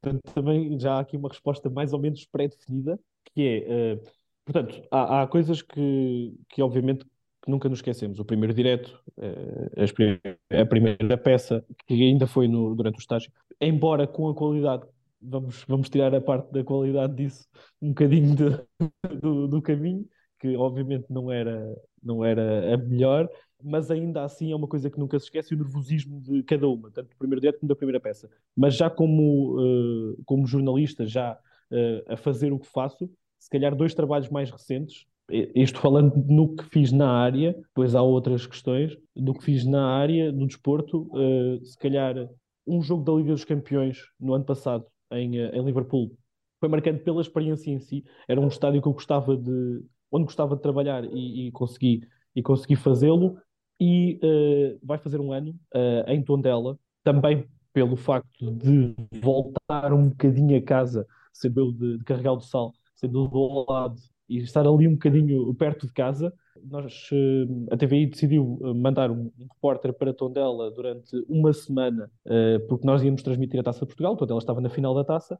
portanto, 0.00 0.20
também 0.32 0.78
já 0.78 0.94
há 0.94 1.00
aqui 1.00 1.16
uma 1.16 1.28
resposta 1.28 1.68
mais 1.68 1.92
ou 1.92 1.98
menos 1.98 2.24
pré-definida, 2.26 2.98
que 3.34 3.66
é. 3.66 3.94
Uh, 3.94 4.19
Portanto, 4.50 4.82
há, 4.90 5.22
há 5.22 5.26
coisas 5.28 5.62
que, 5.62 6.34
que 6.48 6.60
obviamente 6.60 7.04
que 7.42 7.50
nunca 7.50 7.68
nos 7.68 7.78
esquecemos. 7.78 8.18
O 8.18 8.24
primeiro 8.24 8.52
direto, 8.52 9.00
eh, 9.16 10.60
a 10.60 10.66
primeira 10.66 11.16
peça, 11.16 11.64
que 11.86 11.94
ainda 11.94 12.26
foi 12.26 12.48
no, 12.48 12.74
durante 12.74 12.98
o 12.98 13.00
estágio, 13.00 13.30
embora 13.60 14.08
com 14.08 14.28
a 14.28 14.34
qualidade, 14.34 14.84
vamos, 15.22 15.64
vamos 15.68 15.88
tirar 15.88 16.12
a 16.14 16.20
parte 16.20 16.52
da 16.52 16.64
qualidade 16.64 17.14
disso 17.14 17.48
um 17.80 17.90
bocadinho 17.90 18.34
de, 18.34 18.44
do, 19.20 19.46
do 19.46 19.62
caminho, 19.62 20.04
que 20.40 20.56
obviamente 20.56 21.06
não 21.08 21.30
era, 21.30 21.76
não 22.02 22.24
era 22.24 22.74
a 22.74 22.76
melhor, 22.76 23.28
mas 23.62 23.88
ainda 23.88 24.24
assim 24.24 24.50
é 24.50 24.56
uma 24.56 24.66
coisa 24.66 24.90
que 24.90 24.98
nunca 24.98 25.18
se 25.18 25.26
esquece, 25.26 25.54
o 25.54 25.58
nervosismo 25.58 26.20
de 26.20 26.42
cada 26.42 26.66
uma, 26.66 26.90
tanto 26.90 27.10
do 27.10 27.16
primeiro 27.16 27.40
direto 27.40 27.60
como 27.60 27.68
da 27.68 27.76
primeira 27.76 28.00
peça. 28.00 28.28
Mas 28.56 28.74
já 28.74 28.90
como, 28.90 29.60
uh, 29.60 30.22
como 30.24 30.44
jornalista, 30.44 31.06
já 31.06 31.34
uh, 31.34 32.12
a 32.12 32.16
fazer 32.16 32.52
o 32.52 32.58
que 32.58 32.66
faço, 32.66 33.08
se 33.40 33.50
calhar 33.50 33.74
dois 33.74 33.94
trabalhos 33.94 34.28
mais 34.28 34.50
recentes, 34.50 35.06
isto 35.54 35.80
falando 35.80 36.12
no 36.28 36.54
que 36.54 36.64
fiz 36.64 36.92
na 36.92 37.10
área, 37.10 37.52
depois 37.52 37.94
há 37.94 38.02
outras 38.02 38.46
questões, 38.46 38.96
do 39.16 39.32
que 39.32 39.44
fiz 39.44 39.64
na 39.64 39.86
área 39.86 40.32
do 40.32 40.46
desporto, 40.46 41.08
uh, 41.12 41.64
se 41.64 41.78
calhar 41.78 42.28
um 42.66 42.82
jogo 42.82 43.04
da 43.04 43.12
Liga 43.12 43.32
dos 43.32 43.44
Campeões 43.44 43.98
no 44.18 44.34
ano 44.34 44.44
passado 44.44 44.84
em, 45.12 45.40
uh, 45.40 45.54
em 45.54 45.64
Liverpool 45.64 46.12
foi 46.58 46.68
marcante 46.68 47.02
pela 47.02 47.22
experiência 47.22 47.70
em 47.70 47.78
si, 47.78 48.04
era 48.28 48.38
um 48.38 48.48
estádio 48.48 48.82
que 48.82 48.88
eu 48.88 48.92
gostava 48.92 49.34
de, 49.34 49.82
onde 50.12 50.24
gostava 50.24 50.54
de 50.54 50.62
trabalhar 50.62 51.04
e, 51.04 51.48
e 51.48 51.52
consegui, 51.52 52.02
e 52.36 52.42
consegui 52.42 52.76
fazê-lo, 52.76 53.38
e 53.80 54.20
uh, 54.22 54.78
vai 54.82 54.98
fazer 54.98 55.18
um 55.20 55.32
ano 55.32 55.58
em 56.06 56.22
Tondela, 56.22 56.78
também 57.02 57.46
pelo 57.72 57.96
facto 57.96 58.52
de 58.52 58.94
voltar 59.22 59.90
um 59.94 60.10
bocadinho 60.10 60.58
a 60.58 60.60
casa, 60.60 61.06
eu 61.42 61.72
de, 61.72 61.96
de 61.96 62.04
Carregal 62.04 62.36
do 62.36 62.42
Sal, 62.42 62.74
sendo 63.00 63.26
do 63.28 63.64
lado 63.68 63.96
e 64.30 64.38
estar 64.38 64.60
ali 64.60 64.86
um 64.86 64.92
bocadinho 64.92 65.52
perto 65.54 65.86
de 65.86 65.92
casa. 65.92 66.32
Nós, 66.62 67.08
eh, 67.12 67.74
a 67.74 67.76
TVI 67.76 68.06
decidiu 68.06 68.60
eh, 68.62 68.74
mandar 68.74 69.10
um, 69.10 69.30
repórter 69.54 69.92
para 69.92 70.14
Tondela 70.14 70.70
durante 70.70 71.16
uma 71.28 71.52
semana, 71.52 72.10
eh, 72.26 72.58
porque 72.68 72.86
nós 72.86 73.02
íamos 73.02 73.22
transmitir 73.22 73.58
a 73.58 73.62
Taça 73.62 73.80
de 73.80 73.86
Portugal, 73.86 74.16
Tondela 74.16 74.38
estava 74.38 74.60
na 74.60 74.70
final 74.70 74.94
da 74.94 75.02
Taça, 75.04 75.38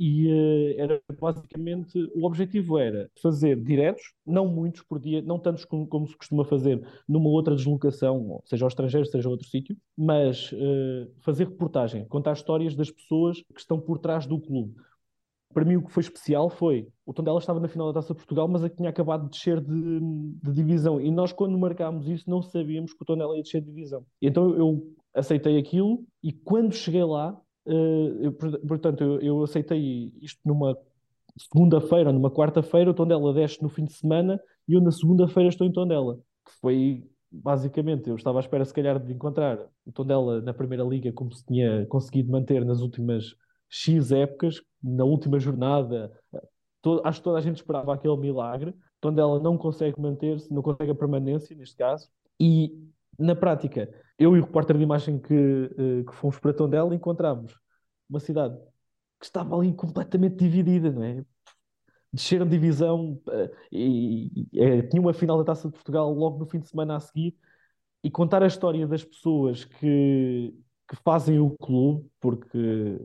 e 0.00 0.28
era 0.78 1.02
basicamente, 1.20 1.98
o 2.14 2.24
objetivo 2.24 2.78
era 2.78 3.10
fazer 3.20 3.60
diretos, 3.60 4.12
não 4.24 4.46
muitos 4.46 4.82
por 4.82 5.00
dia, 5.00 5.20
não 5.22 5.40
tantos 5.40 5.64
como, 5.64 5.88
como 5.88 6.06
se 6.06 6.16
costuma 6.16 6.44
fazer 6.44 6.80
numa 7.08 7.28
outra 7.28 7.56
deslocação, 7.56 8.40
seja 8.44 8.64
ao 8.64 8.68
estrangeiro, 8.68 9.06
seja 9.06 9.28
a 9.28 9.32
outro 9.32 9.48
sítio, 9.48 9.76
mas 9.96 10.54
fazer 11.22 11.48
reportagem, 11.48 12.04
contar 12.04 12.34
histórias 12.34 12.76
das 12.76 12.92
pessoas 12.92 13.42
que 13.52 13.58
estão 13.58 13.80
por 13.80 13.98
trás 13.98 14.24
do 14.24 14.38
clube 14.38 14.76
para 15.52 15.64
mim 15.64 15.76
o 15.76 15.82
que 15.82 15.92
foi 15.92 16.02
especial 16.02 16.50
foi 16.50 16.86
o 17.06 17.12
Tondela 17.12 17.38
estava 17.38 17.58
na 17.58 17.68
final 17.68 17.88
da 17.88 17.94
Taça 17.94 18.12
de 18.12 18.18
Portugal, 18.18 18.46
mas 18.48 18.62
a 18.62 18.68
que 18.68 18.76
tinha 18.76 18.90
acabado 18.90 19.24
de 19.24 19.30
descer 19.30 19.60
de, 19.60 20.00
de, 20.42 20.52
divisão. 20.52 21.00
E 21.00 21.10
nós, 21.10 21.32
quando 21.32 21.58
marcámos 21.58 22.06
isso, 22.06 22.28
não 22.28 22.42
sabíamos 22.42 22.92
que 22.92 23.02
o 23.02 23.04
Tondela 23.06 23.34
ia 23.34 23.42
descer 23.42 23.62
de 23.62 23.68
divisão. 23.68 24.04
Então 24.20 24.54
eu 24.54 24.82
aceitei 25.14 25.58
aquilo 25.58 26.04
e 26.22 26.32
quando 26.32 26.74
cheguei 26.74 27.02
lá, 27.02 27.32
uh, 27.66 28.22
eu, 28.22 28.32
portanto, 28.32 29.02
eu, 29.02 29.20
eu, 29.20 29.42
aceitei 29.42 30.12
isto 30.20 30.40
numa 30.44 30.76
segunda-feira, 31.38 32.12
numa 32.12 32.30
quarta-feira, 32.30 32.90
o 32.90 32.94
Tondela 32.94 33.32
desce 33.32 33.62
no 33.62 33.68
fim 33.68 33.84
de 33.84 33.94
semana 33.94 34.38
e 34.68 34.74
eu 34.74 34.80
na 34.80 34.90
segunda-feira 34.90 35.48
estou 35.48 35.66
em 35.66 35.72
Tondela. 35.72 36.16
Que 36.44 36.52
foi 36.60 37.04
basicamente, 37.30 38.08
eu 38.08 38.16
estava 38.16 38.38
à 38.38 38.40
espera 38.40 38.64
se 38.64 38.72
calhar 38.72 38.98
de 38.98 39.12
encontrar 39.12 39.58
o 39.86 39.92
Tondela 39.92 40.40
na 40.40 40.52
Primeira 40.52 40.84
Liga 40.84 41.12
como 41.12 41.32
se 41.32 41.44
tinha 41.44 41.86
conseguido 41.86 42.30
manter 42.30 42.64
nas 42.64 42.80
últimas 42.80 43.34
X 43.68 44.12
épocas, 44.12 44.62
na 44.82 45.04
última 45.04 45.38
jornada, 45.38 46.12
todo, 46.80 47.02
acho 47.04 47.20
que 47.20 47.24
toda 47.24 47.38
a 47.38 47.42
gente 47.42 47.56
esperava 47.56 47.94
aquele 47.94 48.16
milagre, 48.16 48.74
onde 49.04 49.20
ela 49.20 49.38
não 49.40 49.56
consegue 49.56 50.00
manter-se, 50.00 50.52
não 50.52 50.62
consegue 50.62 50.90
a 50.90 50.94
permanência, 50.94 51.54
neste 51.56 51.76
caso, 51.76 52.08
e 52.40 52.72
na 53.18 53.34
prática, 53.34 53.92
eu 54.18 54.36
e 54.36 54.40
o 54.40 54.44
repórter 54.44 54.76
de 54.76 54.82
imagem 54.82 55.18
que, 55.18 55.34
eh, 55.34 56.04
que 56.04 56.14
fomos 56.14 56.38
para 56.38 56.52
Tondela 56.52 56.94
encontramos 56.94 57.58
uma 58.08 58.20
cidade 58.20 58.56
que 59.18 59.26
estava 59.26 59.56
ali 59.56 59.72
completamente 59.72 60.36
dividida, 60.36 60.92
não 60.92 61.02
é? 61.02 61.24
Desceram 62.12 62.46
divisão 62.48 63.20
eh, 63.30 63.50
e, 63.72 64.46
e, 64.52 64.60
e, 64.60 64.82
tinha 64.84 65.02
uma 65.02 65.12
final 65.12 65.38
da 65.38 65.44
Taça 65.44 65.68
de 65.68 65.74
Portugal 65.74 66.12
logo 66.12 66.38
no 66.38 66.46
fim 66.46 66.60
de 66.60 66.68
semana 66.68 66.96
a 66.96 67.00
seguir. 67.00 67.36
E 68.02 68.10
contar 68.10 68.42
a 68.42 68.46
história 68.46 68.86
das 68.86 69.04
pessoas 69.04 69.64
que, 69.64 70.54
que 70.88 70.96
fazem 71.02 71.40
o 71.40 71.50
clube, 71.58 72.08
porque 72.20 73.00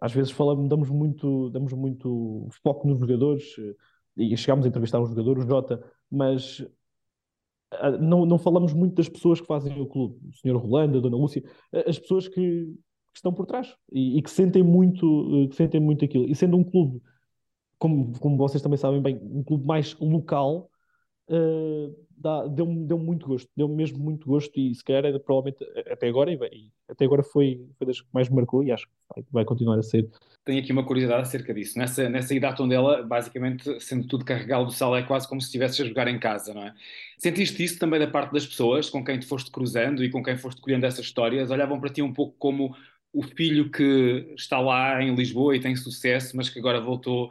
às 0.00 0.12
vezes 0.12 0.32
falamos, 0.32 0.68
damos 0.68 0.88
muito, 0.88 1.50
damos 1.50 1.72
muito 1.72 2.48
foco 2.62 2.88
nos 2.88 2.98
jogadores 2.98 3.54
eh, 3.58 3.74
e 4.16 4.36
chegámos 4.36 4.64
a 4.64 4.68
entrevistar 4.68 5.00
um 5.00 5.06
jogador, 5.06 5.38
o 5.38 5.46
Jota, 5.46 5.82
mas 6.10 6.64
ah, 7.72 7.90
não, 7.90 8.24
não 8.24 8.38
falamos 8.38 8.72
muito 8.72 8.94
das 8.94 9.08
pessoas 9.08 9.40
que 9.40 9.46
fazem 9.46 9.80
o 9.80 9.86
clube, 9.86 10.18
o 10.28 10.32
Sr. 10.32 10.56
Rolando, 10.56 10.98
a 10.98 11.00
Dona 11.00 11.16
Lúcia, 11.16 11.42
as 11.86 11.98
pessoas 11.98 12.26
que, 12.28 12.34
que 12.34 13.16
estão 13.16 13.32
por 13.32 13.46
trás 13.46 13.76
e, 13.92 14.18
e, 14.18 14.22
que 14.22 14.30
sentem 14.30 14.62
muito, 14.62 15.44
eh, 15.44 15.48
que 15.48 15.56
sentem 15.56 15.80
muito 15.80 16.04
aquilo. 16.04 16.26
E 16.26 16.34
sendo 16.34 16.56
um 16.56 16.64
clube, 16.64 17.00
como, 17.78 18.18
como 18.18 18.36
vocês 18.36 18.62
também 18.62 18.78
sabem 18.78 19.02
bem, 19.02 19.20
um 19.22 19.44
clube 19.44 19.66
mais 19.66 19.94
local, 20.00 20.69
uh, 21.30 22.48
deu-me 22.50 22.84
deu 22.84 22.98
muito 22.98 23.26
gosto, 23.26 23.48
deu-me 23.56 23.74
mesmo 23.74 23.98
muito 23.98 24.26
gosto 24.26 24.58
e 24.58 24.74
se 24.74 24.84
calhar 24.84 25.06
era 25.06 25.18
provavelmente 25.18 25.64
até 25.90 26.08
agora, 26.08 26.30
e, 26.32 26.70
até 26.88 27.04
agora 27.04 27.22
foi, 27.22 27.66
foi 27.78 27.86
das 27.86 28.00
que 28.00 28.08
mais 28.12 28.28
me 28.28 28.36
marcou 28.36 28.62
e 28.62 28.70
acho 28.70 28.86
que 28.86 28.92
vai, 29.14 29.24
vai 29.32 29.44
continuar 29.44 29.78
a 29.78 29.82
ser 29.82 30.08
tenho 30.44 30.62
aqui 30.62 30.72
uma 30.72 30.84
curiosidade 30.84 31.22
acerca 31.22 31.52
disso. 31.52 31.78
Nessa, 31.78 32.08
nessa 32.08 32.34
idade 32.34 32.56
Tondela, 32.56 33.02
basicamente, 33.02 33.80
sendo 33.80 34.06
tudo 34.06 34.24
carregado 34.24 34.66
do 34.66 34.72
sal, 34.72 34.96
é 34.96 35.02
quase 35.02 35.28
como 35.28 35.40
se 35.40 35.46
estivesses 35.46 35.80
a 35.80 35.84
jogar 35.84 36.08
em 36.08 36.18
casa, 36.18 36.54
não 36.54 36.62
é? 36.62 36.74
Sentiste 37.18 37.62
isso 37.62 37.78
também 37.78 38.00
da 38.00 38.06
parte 38.06 38.32
das 38.32 38.46
pessoas 38.46 38.88
com 38.88 39.04
quem 39.04 39.18
te 39.18 39.26
foste 39.26 39.50
cruzando 39.50 40.02
e 40.02 40.10
com 40.10 40.22
quem 40.22 40.36
foste 40.36 40.60
colhendo 40.60 40.86
essas 40.86 41.04
histórias? 41.04 41.50
Olhavam 41.50 41.78
para 41.78 41.90
ti 41.90 42.02
um 42.02 42.12
pouco 42.12 42.34
como 42.38 42.74
o 43.12 43.22
filho 43.22 43.70
que 43.70 44.32
está 44.36 44.60
lá 44.60 45.02
em 45.02 45.14
Lisboa 45.14 45.56
e 45.56 45.60
tem 45.60 45.74
sucesso, 45.74 46.36
mas 46.36 46.48
que 46.48 46.58
agora 46.58 46.80
voltou 46.80 47.30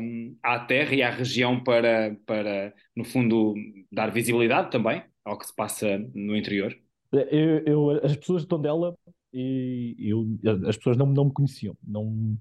um, 0.00 0.36
à 0.42 0.58
terra 0.60 0.94
e 0.94 1.02
à 1.02 1.10
região 1.10 1.62
para, 1.62 2.16
para, 2.26 2.74
no 2.96 3.04
fundo, 3.04 3.54
dar 3.90 4.10
visibilidade 4.10 4.70
também 4.70 5.02
ao 5.24 5.38
que 5.38 5.46
se 5.46 5.54
passa 5.54 5.98
no 6.14 6.36
interior? 6.36 6.76
Eu, 7.12 7.58
eu 7.66 7.90
as 8.04 8.16
pessoas 8.16 8.42
de 8.42 8.48
Tondela, 8.48 8.96
e 9.32 9.94
eu, 9.98 10.26
as 10.66 10.76
pessoas 10.76 10.96
não, 10.96 11.06
não 11.06 11.26
me 11.26 11.32
conheciam, 11.32 11.76
não, 11.86 12.38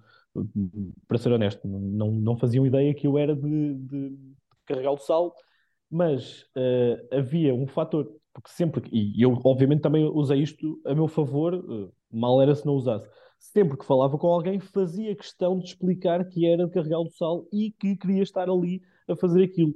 para 1.07 1.17
ser 1.17 1.31
honesto, 1.31 1.67
não, 1.67 2.11
não 2.11 2.37
faziam 2.37 2.65
ideia 2.65 2.93
que 2.93 3.05
eu 3.05 3.17
era 3.17 3.35
de, 3.35 3.73
de 3.75 4.17
carregar 4.65 4.91
o 4.91 4.97
sal, 4.97 5.35
mas 5.89 6.43
uh, 6.55 7.17
havia 7.17 7.53
um 7.53 7.67
fator, 7.67 8.09
porque 8.33 8.49
sempre, 8.49 8.81
e 8.91 9.21
eu 9.21 9.37
obviamente 9.43 9.81
também 9.81 10.05
usei 10.05 10.41
isto 10.41 10.81
a 10.85 10.95
meu 10.95 11.07
favor, 11.07 11.53
uh, 11.53 11.93
mal 12.11 12.41
era 12.41 12.55
se 12.55 12.65
não 12.65 12.73
usasse. 12.73 13.07
Sempre 13.39 13.77
que 13.77 13.85
falava 13.85 14.17
com 14.17 14.27
alguém, 14.27 14.59
fazia 14.59 15.15
questão 15.15 15.57
de 15.57 15.65
explicar 15.65 16.25
que 16.25 16.45
era 16.45 16.65
de 16.65 16.71
carregar 16.71 16.99
o 16.99 17.09
sal 17.09 17.47
e 17.51 17.71
que 17.71 17.95
queria 17.95 18.23
estar 18.23 18.49
ali 18.49 18.81
a 19.09 19.15
fazer 19.15 19.43
aquilo. 19.43 19.73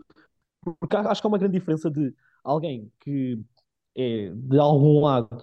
Porque 0.62 0.96
acho 0.96 1.22
que 1.22 1.28
há 1.28 1.30
uma 1.30 1.38
grande 1.38 1.60
diferença 1.60 1.90
de 1.90 2.14
alguém 2.44 2.92
que 3.00 3.40
é 3.96 4.32
de 4.34 4.60
algum 4.60 5.02
lado 5.02 5.42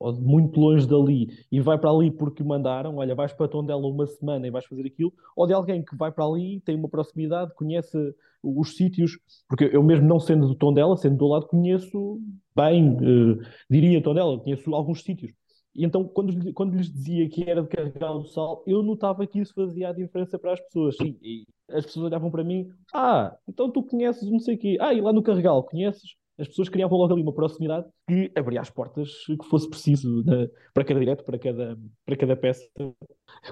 ou 0.00 0.14
muito 0.14 0.58
longe 0.58 0.86
dali 0.88 1.28
e 1.52 1.60
vai 1.60 1.78
para 1.78 1.90
ali 1.90 2.10
porque 2.10 2.42
mandaram, 2.42 2.96
olha, 2.96 3.14
vais 3.14 3.32
para 3.34 3.46
Tondela 3.46 3.86
uma 3.86 4.06
semana 4.06 4.46
e 4.46 4.50
vais 4.50 4.64
fazer 4.64 4.86
aquilo, 4.86 5.12
ou 5.36 5.46
de 5.46 5.52
alguém 5.52 5.84
que 5.84 5.94
vai 5.94 6.10
para 6.10 6.24
ali, 6.24 6.60
tem 6.60 6.74
uma 6.74 6.88
proximidade, 6.88 7.54
conhece 7.54 7.96
os 8.42 8.74
sítios, 8.74 9.18
porque 9.46 9.64
eu 9.64 9.82
mesmo 9.82 10.08
não 10.08 10.18
sendo 10.18 10.48
do 10.48 10.54
Tondela, 10.54 10.96
sendo 10.96 11.18
do 11.18 11.26
lado, 11.26 11.46
conheço 11.46 12.18
bem, 12.56 12.96
uh, 12.96 13.38
diria 13.68 14.02
Tondela, 14.02 14.40
conheço 14.40 14.74
alguns 14.74 15.02
sítios. 15.02 15.32
E 15.74 15.84
então, 15.84 16.04
quando, 16.04 16.52
quando 16.52 16.76
lhes 16.76 16.92
dizia 16.92 17.28
que 17.28 17.48
era 17.48 17.62
de 17.62 17.68
carregar 17.68 18.12
o 18.12 18.24
sal, 18.24 18.62
eu 18.66 18.82
notava 18.82 19.26
que 19.26 19.38
isso 19.38 19.54
fazia 19.54 19.88
a 19.88 19.92
diferença 19.92 20.38
para 20.38 20.52
as 20.52 20.60
pessoas. 20.60 20.96
Sim, 20.96 21.16
e 21.22 21.44
as 21.70 21.84
pessoas 21.86 22.06
olhavam 22.06 22.30
para 22.30 22.42
mim, 22.42 22.68
ah, 22.92 23.36
então 23.48 23.70
tu 23.70 23.82
conheces 23.82 24.28
não 24.30 24.40
sei 24.40 24.56
o 24.56 24.58
quê. 24.58 24.76
Ah, 24.80 24.92
e 24.92 25.00
lá 25.00 25.12
no 25.12 25.22
Carregal, 25.22 25.62
conheces? 25.62 26.16
As 26.38 26.48
pessoas 26.48 26.70
criavam 26.70 26.96
logo 26.96 27.12
ali 27.12 27.22
uma 27.22 27.34
proximidade 27.34 27.86
que 28.08 28.32
abria 28.34 28.62
as 28.62 28.70
portas 28.70 29.10
que 29.26 29.46
fosse 29.46 29.68
preciso 29.68 30.24
né, 30.24 30.48
para 30.72 30.84
cada 30.84 30.98
direto, 30.98 31.22
para 31.22 31.38
cada, 31.38 31.78
para 32.04 32.16
cada 32.16 32.34
peça. 32.34 32.66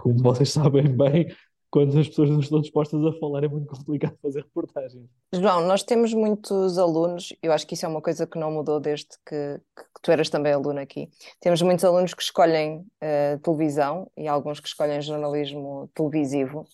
Como 0.03 0.23
vocês 0.23 0.49
sabem 0.51 0.97
bem, 0.97 1.27
quando 1.71 1.99
as 1.99 2.09
pessoas 2.09 2.31
não 2.31 2.41
estão 2.41 2.61
dispostas 2.61 3.05
a 3.05 3.13
falar, 3.19 3.45
é 3.45 3.49
muito 3.49 3.67
complicado 3.67 4.17
fazer 4.23 4.43
reportagens. 4.43 5.09
João, 5.33 5.67
nós 5.67 5.83
temos 5.83 6.15
muitos 6.15 6.79
alunos, 6.79 7.35
eu 7.43 7.53
acho 7.53 7.67
que 7.67 7.75
isso 7.75 7.85
é 7.85 7.89
uma 7.89 8.01
coisa 8.01 8.27
que 8.27 8.39
não 8.39 8.51
mudou 8.51 8.81
desde 8.81 9.09
que, 9.27 9.61
que 9.77 10.03
tu 10.03 10.11
eras 10.11 10.31
também 10.31 10.53
aluno 10.53 10.81
aqui. 10.81 11.09
Temos 11.41 11.61
muitos 11.63 11.85
alunos 11.85 12.15
que 12.15 12.23
escolhem 12.23 12.81
uh, 13.03 13.39
televisão 13.43 14.11
e 14.17 14.27
alguns 14.27 14.61
que 14.61 14.69
escolhem 14.69 15.03
jornalismo 15.03 15.91
televisivo. 15.95 16.65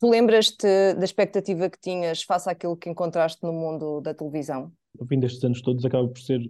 Tu 0.00 0.08
lembras-te 0.08 0.94
da 0.94 1.04
expectativa 1.04 1.68
que 1.68 1.80
tinhas 1.80 2.22
face 2.22 2.48
àquilo 2.48 2.76
que 2.76 2.88
encontraste 2.88 3.42
no 3.42 3.52
mundo 3.52 4.00
da 4.00 4.14
televisão? 4.14 4.70
Ao 5.00 5.06
fim 5.06 5.18
destes 5.18 5.42
anos 5.42 5.60
todos 5.60 5.84
acaba 5.84 6.06
por 6.06 6.20
ser 6.20 6.40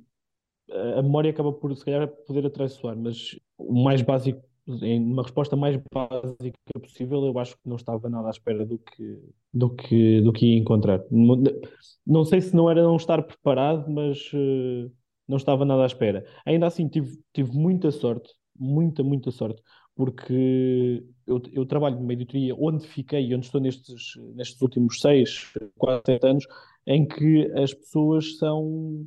a 0.71 1.03
memória 1.03 1.31
acaba 1.31 1.53
por 1.53 1.75
se 1.75 1.85
calhar 1.85 2.07
poder 2.27 2.47
atraiçoar, 2.47 2.97
mas 2.97 3.39
o 3.57 3.83
mais 3.83 4.03
básico 4.03 4.43
em 4.83 5.01
uma 5.01 5.23
resposta 5.23 5.57
mais 5.57 5.81
básica 5.93 6.59
possível, 6.81 7.25
eu 7.25 7.39
acho 7.39 7.55
que 7.57 7.69
não 7.69 7.77
estava 7.77 8.09
nada 8.09 8.29
à 8.29 8.31
espera 8.31 8.67
do 8.67 8.79
que, 8.79 9.19
do 9.53 9.71
que, 9.71 10.21
do 10.21 10.33
que 10.33 10.47
ia 10.47 10.59
encontrar. 10.59 11.03
Não 12.07 12.25
sei 12.25 12.41
se 12.41 12.55
não 12.55 12.71
era 12.71 12.83
não 12.83 12.97
estar 12.97 13.23
preparado, 13.23 13.91
mas 13.91 14.19
uh, 14.33 14.93
não 15.27 15.37
estava 15.37 15.65
nada 15.65 15.83
à 15.83 15.87
espera. 15.87 16.25
Ainda 16.45 16.67
assim, 16.67 16.89
tive, 16.89 17.19
tive 17.33 17.53
muita 17.53 17.91
sorte, 17.91 18.31
muita, 18.59 19.03
muita 19.03 19.31
sorte, 19.31 19.63
porque 19.97 21.03
eu, 21.27 21.41
eu 21.53 21.67
trabalho 21.67 21.99
numa 21.99 22.13
editoria 22.13 22.55
onde 22.55 22.87
fiquei 22.87 23.27
e 23.27 23.35
onde 23.35 23.47
estou 23.47 23.61
nestes, 23.61 24.13
nestes 24.35 24.61
últimos 24.61 25.01
seis, 25.01 25.53
quatro, 25.77 26.13
sete 26.13 26.27
anos, 26.27 26.47
em 26.87 27.07
que 27.07 27.51
as 27.53 27.73
pessoas 27.73 28.37
são 28.37 29.07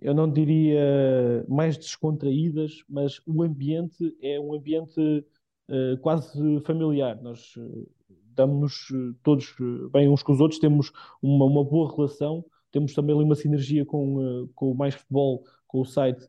eu 0.00 0.14
não 0.14 0.30
diria 0.30 1.44
mais 1.48 1.76
descontraídas, 1.76 2.82
mas 2.88 3.20
o 3.26 3.42
ambiente 3.42 4.14
é 4.20 4.38
um 4.38 4.54
ambiente 4.54 5.00
uh, 5.00 5.98
quase 6.00 6.60
familiar. 6.60 7.20
Nós 7.22 7.56
uh, 7.56 7.88
damos-nos 8.34 8.90
uh, 8.90 9.14
todos 9.22 9.54
bem 9.92 10.08
uns 10.08 10.22
com 10.22 10.32
os 10.32 10.40
outros, 10.40 10.60
temos 10.60 10.92
uma, 11.22 11.46
uma 11.46 11.64
boa 11.64 11.94
relação, 11.94 12.44
temos 12.70 12.92
também 12.94 13.14
ali 13.14 13.24
uma 13.24 13.34
sinergia 13.34 13.86
com, 13.86 14.48
com 14.54 14.70
o 14.70 14.74
Mais 14.74 14.94
Futebol, 14.94 15.44
com 15.66 15.80
o 15.80 15.86
site. 15.86 16.26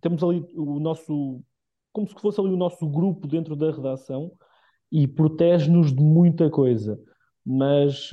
Temos 0.00 0.22
ali 0.24 0.44
o 0.54 0.80
nosso, 0.80 1.40
como 1.92 2.08
se 2.08 2.14
fosse 2.14 2.40
ali 2.40 2.50
o 2.50 2.56
nosso 2.56 2.88
grupo 2.88 3.28
dentro 3.28 3.54
da 3.54 3.70
redação 3.70 4.32
e 4.90 5.06
protege-nos 5.06 5.94
de 5.94 6.02
muita 6.02 6.50
coisa. 6.50 7.00
Mas 7.44 8.10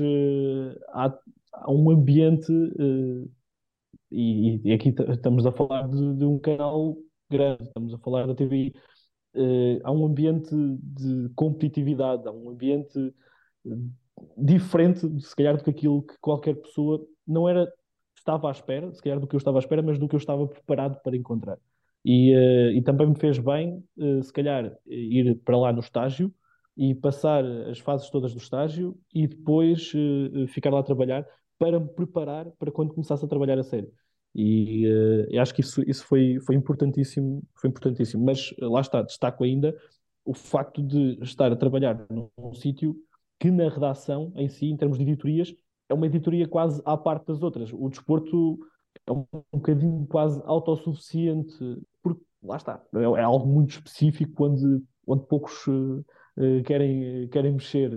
há, 0.89 1.17
há 1.51 1.71
um 1.71 1.89
ambiente 1.89 2.53
e, 4.13 4.61
e 4.63 4.73
aqui 4.73 4.93
estamos 5.09 5.45
a 5.45 5.51
falar 5.51 5.87
de, 5.87 6.15
de, 6.15 6.25
um 6.25 6.37
canal 6.37 6.95
grande, 7.29 7.63
estamos 7.63 7.93
a 7.93 7.97
falar 7.97 8.27
da 8.27 8.35
TVI. 8.35 8.73
Uh, 9.35 9.39
eh, 9.41 9.79
há 9.83 9.91
um 9.91 10.05
ambiente 10.05 10.55
de 10.55 11.29
competitividade, 11.35 12.27
há 12.27 12.31
um 12.31 12.51
ambiente 12.51 13.13
eh, 13.65 13.69
diferente, 14.37 14.99
se 15.19 15.35
calhar, 15.35 15.57
do 15.57 15.63
que 15.63 15.71
aquilo 15.71 16.03
que 16.03 16.15
qualquer 16.21 16.55
pessoa 16.55 17.03
não 17.27 17.49
era, 17.49 17.67
estava 18.15 18.49
à 18.49 18.51
espera, 18.51 18.93
se 18.93 19.01
calhar 19.01 19.19
do 19.19 19.27
que 19.27 19.35
eu 19.35 19.39
estava 19.39 19.57
à 19.57 19.61
espera, 19.61 19.81
mas 19.81 19.97
do 19.97 20.07
que 20.07 20.15
eu 20.15 20.19
estava 20.19 20.47
preparado 20.47 21.01
para 21.01 21.17
encontrar. 21.17 21.57
E, 22.05 22.35
uh, 22.35 22.71
e 22.71 22.81
também 22.83 23.07
me 23.07 23.15
fez 23.15 23.39
bem, 23.39 23.83
uh, 23.97 24.21
se 24.21 24.31
calhar, 24.31 24.71
ir 24.85 25.35
para 25.43 25.57
lá 25.57 25.73
no 25.73 25.79
estágio 25.79 26.31
e 26.77 26.93
passar 26.93 27.43
as 27.43 27.79
fases 27.79 28.09
todas 28.09 28.33
do 28.33 28.39
estágio 28.39 28.97
e 29.13 29.27
depois 29.27 29.91
ficar 30.49 30.71
lá 30.71 30.79
a 30.79 30.83
trabalhar 30.83 31.25
para 31.59 31.79
me 31.79 31.87
preparar 31.87 32.49
para 32.57 32.71
quando 32.71 32.93
começasse 32.93 33.23
a 33.23 33.27
trabalhar 33.27 33.59
a 33.59 33.63
sério. 33.63 33.91
E 34.35 34.87
uh, 34.87 35.41
acho 35.41 35.53
que 35.53 35.61
isso, 35.61 35.81
isso 35.87 36.05
foi, 36.05 36.39
foi 36.39 36.55
importantíssimo, 36.55 37.43
foi 37.55 37.69
importantíssimo. 37.69 38.23
Mas 38.25 38.53
lá 38.59 38.81
está, 38.81 39.01
destaco 39.01 39.43
ainda 39.43 39.75
o 40.25 40.33
facto 40.33 40.81
de 40.81 41.19
estar 41.21 41.51
a 41.51 41.55
trabalhar 41.55 42.05
num, 42.09 42.29
num 42.37 42.53
sítio 42.53 42.95
que 43.39 43.51
na 43.51 43.69
redação 43.69 44.31
em 44.35 44.47
si, 44.47 44.67
em 44.67 44.77
termos 44.77 44.97
de 44.97 45.03
editorias, 45.03 45.53
é 45.89 45.93
uma 45.93 46.05
editoria 46.05 46.47
quase 46.47 46.81
à 46.85 46.95
parte 46.97 47.27
das 47.27 47.43
outras. 47.43 47.71
O 47.73 47.89
desporto 47.89 48.57
é 49.05 49.11
um, 49.11 49.25
um 49.31 49.57
bocadinho 49.57 50.05
quase 50.07 50.41
autossuficiente, 50.45 51.57
porque 52.01 52.23
lá 52.41 52.57
está, 52.57 52.81
é, 52.95 53.01
é 53.01 53.23
algo 53.23 53.45
muito 53.45 53.71
específico 53.71 54.45
onde, 54.45 54.83
onde 55.05 55.25
poucos 55.27 55.67
uh, 55.67 56.03
querem, 56.65 57.27
querem 57.27 57.53
mexer. 57.53 57.91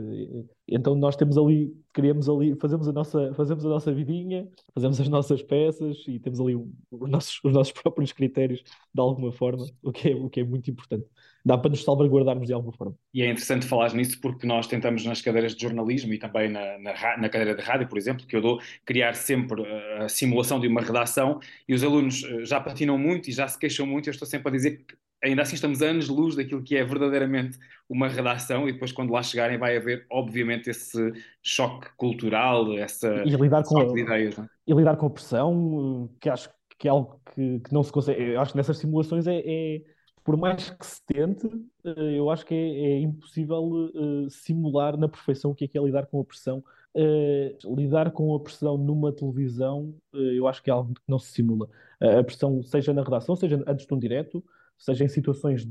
Então 0.68 0.94
nós 0.96 1.14
temos 1.14 1.38
ali, 1.38 1.73
criamos 1.92 2.28
ali, 2.28 2.56
fazemos 2.56 2.88
a 2.88 2.92
nossa, 2.92 3.32
fazemos 3.35 3.64
a 3.64 3.68
nossa 3.68 3.92
vidinha, 3.92 4.49
fazemos 4.75 5.00
as 5.00 5.08
nossas 5.08 5.42
peças 5.42 6.04
e 6.08 6.18
temos 6.18 6.40
ali 6.40 6.56
os, 6.56 7.08
nossos, 7.08 7.40
os 7.44 7.52
nossos 7.52 7.73
próprios 7.80 8.12
critérios 8.12 8.62
de 8.92 9.00
alguma 9.00 9.30
forma, 9.30 9.64
o 9.82 9.92
que, 9.92 10.11
é, 10.11 10.14
o 10.14 10.28
que 10.28 10.40
é 10.40 10.44
muito 10.44 10.68
importante. 10.70 11.06
Dá 11.44 11.56
para 11.56 11.70
nos 11.70 11.85
salvaguardarmos 11.85 12.49
de 12.49 12.52
alguma 12.52 12.73
forma. 12.73 12.96
E 13.14 13.23
é 13.23 13.30
interessante 13.30 13.66
falar 13.66 13.94
nisso 13.94 14.20
porque 14.20 14.46
nós 14.46 14.66
tentamos 14.66 15.04
nas 15.04 15.23
cadeiras 15.23 15.54
de 15.54 15.62
jornalismo 15.62 16.12
e 16.12 16.18
também 16.18 16.50
na, 16.50 16.76
na, 16.78 17.16
na 17.18 17.28
cadeira 17.28 17.54
de 17.54 17.62
rádio, 17.62 17.88
por 17.88 17.96
exemplo, 17.96 18.26
que 18.26 18.35
eu 18.35 18.40
dou, 18.40 18.61
criar 18.85 19.14
sempre 19.14 19.64
a 20.00 20.08
simulação 20.08 20.58
de 20.58 20.66
uma 20.66 20.80
redação 20.80 21.38
e 21.68 21.75
os 21.75 21.85
alunos 21.85 22.25
eh, 22.25 22.44
já 22.44 22.61
patinam 22.61 22.99
muito 22.99 23.30
e 23.30 23.32
já 23.32 23.46
se 23.46 23.56
queixam 23.56 23.87
muito. 23.87 24.08
Eu 24.08 24.11
estou 24.11 24.26
sempre 24.26 24.49
a 24.49 24.50
dizer 24.50 24.85
que 24.85 24.96
ainda 25.26 25.42
assim 25.42 25.54
estamos 25.54 25.83
a 25.83 25.87
anos 25.87 26.06
de 26.06 26.12
luz 26.12 26.37
daquilo 26.37 26.62
que 26.62 26.76
é 26.76 26.85
verdadeiramente 26.85 27.59
uma 27.88 28.09
redação 28.09 28.68
e 28.68 28.73
depois 28.73 28.92
quando 28.92 29.12
lá 29.12 29.23
chegarem 29.23 29.59
vai 29.59 29.76
haver 29.76 30.06
obviamente 30.11 30.71
esse 30.71 31.12
choque 31.42 31.88
cultural, 31.97 32.76
essa 32.78 33.23
e 33.25 33.30
lidar 33.30 33.62
com 33.64 33.78
a, 33.78 33.99
ideias. 33.99 34.38
É? 34.38 34.47
E 34.66 34.73
lidar 34.73 34.97
com 34.97 35.06
a 35.06 35.11
pressão, 35.11 36.11
que 36.21 36.28
acho 36.28 36.50
que 36.78 36.88
é 36.88 36.90
algo 36.90 37.21
que, 37.35 37.61
que 37.61 37.73
não 37.73 37.83
se 37.83 37.92
consegue. 37.92 38.23
Eu 38.23 38.40
acho 38.40 38.52
que 38.52 38.56
nessas 38.56 38.78
simulações 38.78 39.26
é, 39.26 39.42
é 39.45 39.83
por 40.26 40.37
mais 40.37 40.71
que 40.71 40.85
se 40.85 41.00
tente, 41.06 41.47
eh, 41.85 42.18
eu 42.18 42.28
acho 42.30 42.45
que 42.45 42.52
é, 42.52 42.59
é 42.59 43.00
impossível 43.00 43.62
uh, 43.62 44.28
simular 44.28 44.97
na 44.97 45.09
perfeição 45.09 45.52
o 45.52 45.54
que 45.54 45.66
é, 45.66 45.68
que 45.68 45.78
é 45.78 45.80
lidar 45.80 46.06
com 46.06 46.21
a 46.21 46.25
pressão. 46.25 46.64
Uh, 46.92 47.76
lidar 47.76 48.11
com 48.11 48.35
a 48.35 48.40
pressão 48.40 48.76
numa 48.76 49.12
televisão, 49.12 49.95
uh, 50.12 50.18
eu 50.18 50.49
acho 50.49 50.61
que 50.64 50.68
é 50.68 50.73
algo 50.73 50.95
que 50.95 51.02
não 51.06 51.21
se 51.21 51.30
simula. 51.30 51.68
a 52.00 52.25
pressão, 52.25 52.61
seja 52.64 52.92
na 52.92 53.04
redação, 53.04 53.37
seja 53.37 53.62
antes 53.68 53.87
de 53.87 53.95
um 53.95 53.99
direto, 54.00 54.42
seja 54.78 55.04
em 55.04 55.09
situações 55.09 55.66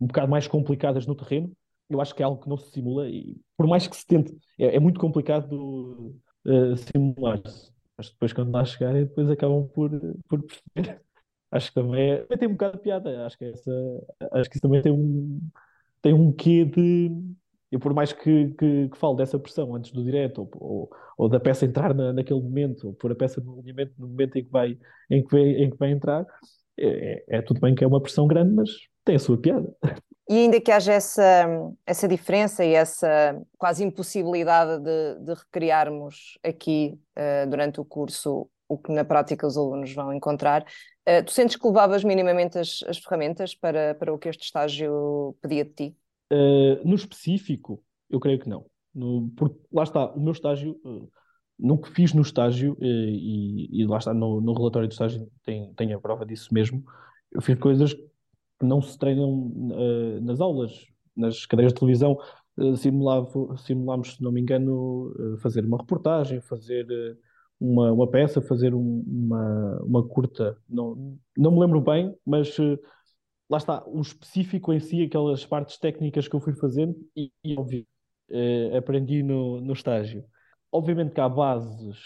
um 0.00 0.06
bocado 0.06 0.30
mais 0.30 0.46
complicadas 0.46 1.06
no 1.06 1.14
terreno, 1.14 1.52
eu 1.88 2.00
acho 2.00 2.14
que 2.14 2.22
é 2.22 2.24
algo 2.26 2.40
que 2.40 2.48
não 2.48 2.56
se 2.56 2.70
simula 2.70 3.08
e 3.08 3.36
por 3.56 3.66
mais 3.66 3.86
que 3.86 3.96
se 3.96 4.06
tente, 4.06 4.36
é, 4.58 4.76
é 4.76 4.80
muito 4.80 5.00
complicado 5.00 6.14
uh, 6.44 6.76
simular-se. 6.76 7.72
Mas 7.96 8.10
depois 8.10 8.32
quando 8.32 8.52
lá 8.52 8.64
chegarem, 8.64 9.04
depois 9.04 9.30
acabam 9.30 9.66
por, 9.68 9.90
por 10.28 10.42
perceber. 10.42 11.00
Acho 11.50 11.68
que 11.68 11.74
também, 11.74 12.10
é, 12.12 12.36
tem 12.36 12.46
um 12.46 12.52
bocado 12.52 12.76
de 12.76 12.82
piada. 12.82 13.24
Acho 13.24 13.38
que, 13.38 13.46
essa, 13.46 13.72
acho 14.32 14.50
que 14.50 14.56
isso 14.56 14.62
também 14.62 14.82
tem 14.82 14.92
um, 14.92 15.40
tem 16.02 16.12
um 16.12 16.30
quê 16.30 16.64
de. 16.66 17.10
Eu, 17.72 17.80
por 17.80 17.94
mais 17.94 18.12
que, 18.12 18.48
que, 18.50 18.88
que 18.90 18.98
falo 18.98 19.16
dessa 19.16 19.38
pressão 19.38 19.74
antes 19.74 19.90
do 19.90 20.04
direto, 20.04 20.42
ou, 20.42 20.50
ou, 20.60 20.90
ou 21.16 21.28
da 21.28 21.40
peça 21.40 21.64
entrar 21.64 21.94
na, 21.94 22.12
naquele 22.12 22.40
momento, 22.40 22.88
ou 22.88 22.94
pôr 22.94 23.12
a 23.12 23.14
peça 23.14 23.40
no 23.40 23.58
alinhamento 23.60 23.94
no 23.98 24.08
momento 24.08 24.36
em 24.36 24.44
que 24.44 24.50
vai, 24.50 24.78
em 25.10 25.24
que 25.24 25.30
vai, 25.30 25.42
em 25.42 25.70
que 25.70 25.76
vai 25.78 25.90
entrar, 25.90 26.26
é, 26.78 27.24
é, 27.28 27.42
tudo 27.42 27.60
bem 27.60 27.74
que 27.74 27.84
é 27.84 27.86
uma 27.86 28.00
pressão 28.00 28.26
grande, 28.26 28.54
mas 28.54 28.70
tem 29.04 29.16
a 29.16 29.18
sua 29.18 29.38
piada. 29.38 29.74
E 30.30 30.34
ainda 30.34 30.60
que 30.60 30.70
haja 30.70 30.92
essa, 30.92 31.46
essa 31.86 32.06
diferença 32.06 32.62
e 32.62 32.74
essa 32.74 33.40
quase 33.56 33.82
impossibilidade 33.82 34.82
de, 34.82 35.24
de 35.24 35.32
recriarmos 35.32 36.38
aqui 36.44 37.00
uh, 37.16 37.48
durante 37.48 37.80
o 37.80 37.84
curso 37.84 38.48
o 38.68 38.76
que 38.76 38.92
na 38.92 39.04
prática 39.04 39.46
os 39.46 39.56
alunos 39.56 39.94
vão 39.94 40.12
encontrar, 40.12 40.62
uh, 40.62 41.24
tu 41.24 41.32
sentes 41.32 41.56
que 41.56 41.66
levavas 41.66 42.04
minimamente 42.04 42.58
as, 42.58 42.84
as, 42.86 42.98
ferramentas 42.98 43.54
para, 43.54 43.94
para 43.94 44.12
o 44.12 44.18
que 44.18 44.28
este 44.28 44.44
estágio 44.44 45.34
pedia 45.40 45.64
de 45.64 45.70
ti? 45.70 45.96
Uh, 46.30 46.86
no 46.86 46.94
específico, 46.94 47.82
eu 48.10 48.20
creio 48.20 48.38
que 48.38 48.48
não. 48.48 48.66
No, 48.94 49.30
porque 49.34 49.58
lá 49.72 49.84
está, 49.84 50.12
o 50.12 50.20
meu 50.20 50.32
estágio, 50.32 50.78
no 51.58 51.76
que 51.78 51.90
fiz 51.90 52.14
no 52.14 52.22
estágio, 52.22 52.76
e, 52.80 53.68
e, 53.72 53.86
lá 53.86 53.98
está, 53.98 54.14
no, 54.14 54.40
no 54.40 54.52
relatório 54.52 54.88
do 54.88 54.92
estágio 54.92 55.28
tem, 55.44 55.72
tem 55.74 55.92
a 55.92 55.98
prova 55.98 56.24
disso 56.24 56.52
mesmo, 56.54 56.84
eu 57.32 57.42
fiz 57.42 57.58
coisas 57.58 57.94
que 57.94 58.66
não 58.66 58.80
se 58.80 58.98
treinam 58.98 59.30
uh, 59.30 60.20
nas 60.20 60.40
aulas, 60.40 60.86
nas 61.16 61.46
cadeiras 61.46 61.72
de 61.72 61.78
televisão. 61.78 62.18
Uh, 62.56 62.76
simulámos, 62.76 64.14
se 64.14 64.22
não 64.22 64.32
me 64.32 64.40
engano, 64.40 65.14
fazer 65.40 65.64
uma 65.64 65.78
reportagem, 65.78 66.40
fazer 66.40 66.86
uma, 67.60 67.92
uma 67.92 68.10
peça, 68.10 68.40
fazer 68.40 68.74
um, 68.74 69.04
uma, 69.06 69.82
uma 69.82 70.08
curta. 70.08 70.56
Não, 70.68 71.18
não 71.36 71.52
me 71.52 71.60
lembro 71.60 71.80
bem, 71.80 72.14
mas 72.26 72.56
lá 73.48 73.58
está, 73.58 73.84
o 73.86 74.00
específico 74.00 74.72
em 74.72 74.80
si, 74.80 75.02
aquelas 75.02 75.46
partes 75.46 75.78
técnicas 75.78 76.26
que 76.26 76.34
eu 76.34 76.40
fui 76.40 76.52
fazendo 76.54 76.96
e, 77.16 77.30
e 77.44 77.56
óbvio, 77.56 77.86
aprendi 78.76 79.22
no, 79.22 79.60
no 79.60 79.72
estágio. 79.72 80.24
Obviamente 80.70 81.12
que 81.12 81.20
há 81.20 81.28
bases 81.28 81.96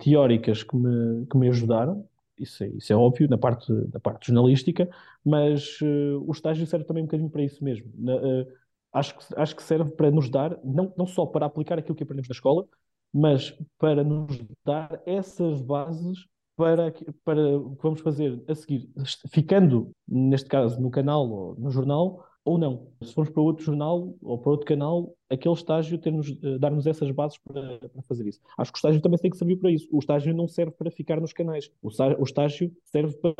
teóricas 0.00 0.62
que 0.62 0.76
me, 0.76 1.26
que 1.26 1.36
me 1.36 1.48
ajudaram, 1.48 2.08
isso 2.38 2.64
é, 2.64 2.68
isso 2.68 2.92
é 2.92 2.96
óbvio, 2.96 3.28
na 3.28 3.38
parte, 3.38 3.72
na 3.92 4.00
parte 4.00 4.26
jornalística, 4.26 4.88
mas 5.24 5.80
uh, 5.80 6.24
o 6.26 6.32
estágio 6.32 6.66
serve 6.66 6.84
também 6.84 7.02
um 7.02 7.06
bocadinho 7.06 7.30
para 7.30 7.42
isso 7.42 7.62
mesmo. 7.62 7.90
Na, 7.96 8.16
uh, 8.16 8.46
acho, 8.92 9.16
que, 9.16 9.24
acho 9.36 9.56
que 9.56 9.62
serve 9.62 9.90
para 9.90 10.10
nos 10.10 10.28
dar, 10.28 10.58
não, 10.64 10.92
não 10.96 11.06
só 11.06 11.26
para 11.26 11.46
aplicar 11.46 11.78
aquilo 11.78 11.94
que 11.94 12.02
aprendemos 12.02 12.28
na 12.28 12.34
escola, 12.34 12.66
mas 13.12 13.56
para 13.78 14.02
nos 14.02 14.38
dar 14.64 15.00
essas 15.06 15.60
bases 15.60 16.26
para, 16.56 16.92
para 17.24 17.58
o 17.58 17.76
que 17.76 17.82
vamos 17.82 18.00
fazer 18.00 18.42
a 18.48 18.54
seguir, 18.54 18.90
ficando, 19.30 19.92
neste 20.06 20.48
caso, 20.48 20.80
no 20.80 20.90
canal 20.90 21.28
ou 21.28 21.54
no 21.56 21.70
jornal, 21.70 22.24
ou 22.44 22.58
não. 22.58 22.88
Se 23.02 23.14
formos 23.14 23.32
para 23.32 23.42
outro 23.42 23.64
jornal 23.64 24.14
ou 24.20 24.38
para 24.38 24.50
outro 24.50 24.66
canal, 24.66 25.14
aquele 25.30 25.54
estágio 25.54 25.98
uh, 25.98 26.58
dar-nos 26.58 26.86
essas 26.86 27.10
bases 27.10 27.38
para, 27.38 27.78
para, 27.78 28.02
fazer 28.02 28.26
isso. 28.26 28.40
Acho 28.58 28.72
que 28.72 28.76
o 28.76 28.80
estágio 28.80 29.00
também 29.00 29.18
tem 29.18 29.30
que 29.30 29.36
servir 29.36 29.56
para 29.56 29.70
isso. 29.70 29.88
O 29.92 29.98
estágio 29.98 30.34
não 30.34 30.48
serve 30.48 30.72
para 30.72 30.90
ficar 30.90 31.20
nos 31.20 31.32
canais. 31.32 31.70
O, 31.80 31.88
o 31.88 32.24
estágio 32.24 32.72
serve 32.84 33.16
para 33.18 33.34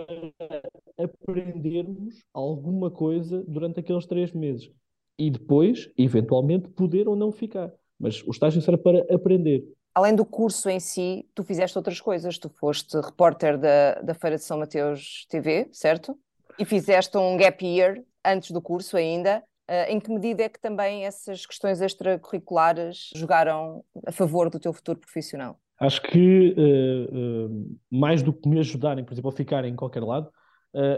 aprendermos 0.98 2.24
alguma 2.32 2.90
coisa 2.90 3.42
durante 3.46 3.80
aqueles 3.80 4.06
três 4.06 4.32
meses. 4.32 4.70
E 5.18 5.30
depois, 5.30 5.90
eventualmente, 5.96 6.68
poder 6.68 7.08
ou 7.08 7.16
não 7.16 7.32
ficar. 7.32 7.72
Mas 7.98 8.22
o 8.22 8.30
estágio 8.30 8.62
serve 8.62 8.82
para 8.82 9.14
aprender. 9.14 9.64
Além 9.94 10.14
do 10.14 10.24
curso 10.24 10.70
em 10.70 10.80
si, 10.80 11.28
tu 11.34 11.44
fizeste 11.44 11.76
outras 11.76 12.00
coisas. 12.00 12.38
Tu 12.38 12.48
foste 12.48 12.96
repórter 12.98 13.58
da, 13.58 14.00
da 14.00 14.14
Feira 14.14 14.36
de 14.36 14.42
São 14.42 14.58
Mateus 14.58 15.26
TV, 15.28 15.68
certo? 15.72 16.16
E 16.58 16.64
fizeste 16.64 17.16
um 17.18 17.36
gap 17.36 17.64
year 17.64 18.02
antes 18.24 18.50
do 18.50 18.60
curso 18.60 18.96
ainda, 18.96 19.42
uh, 19.70 19.90
em 19.90 20.00
que 20.00 20.10
medida 20.10 20.44
é 20.44 20.48
que 20.48 20.60
também 20.60 21.04
essas 21.04 21.46
questões 21.46 21.80
extracurriculares 21.80 23.10
jogaram 23.14 23.84
a 24.06 24.12
favor 24.12 24.50
do 24.50 24.58
teu 24.58 24.72
futuro 24.72 24.98
profissional? 24.98 25.58
Acho 25.78 26.02
que 26.02 26.54
uh, 26.56 27.46
uh, 27.46 27.78
mais 27.90 28.22
do 28.22 28.32
que 28.32 28.48
me 28.48 28.58
ajudarem, 28.58 29.04
por 29.04 29.12
exemplo, 29.12 29.30
a 29.30 29.36
ficar 29.36 29.64
em 29.64 29.74
qualquer 29.74 30.02
lado, 30.02 30.30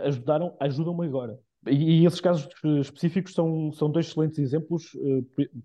ajudaram, 0.05 0.57
ajudam-me 0.61 1.05
agora. 1.05 1.37
E, 1.67 2.05
esses 2.05 2.21
casos 2.21 2.49
específicos 2.81 3.33
são, 3.33 3.73
são 3.73 3.91
dois 3.91 4.07
excelentes 4.07 4.39
exemplos 4.39 4.91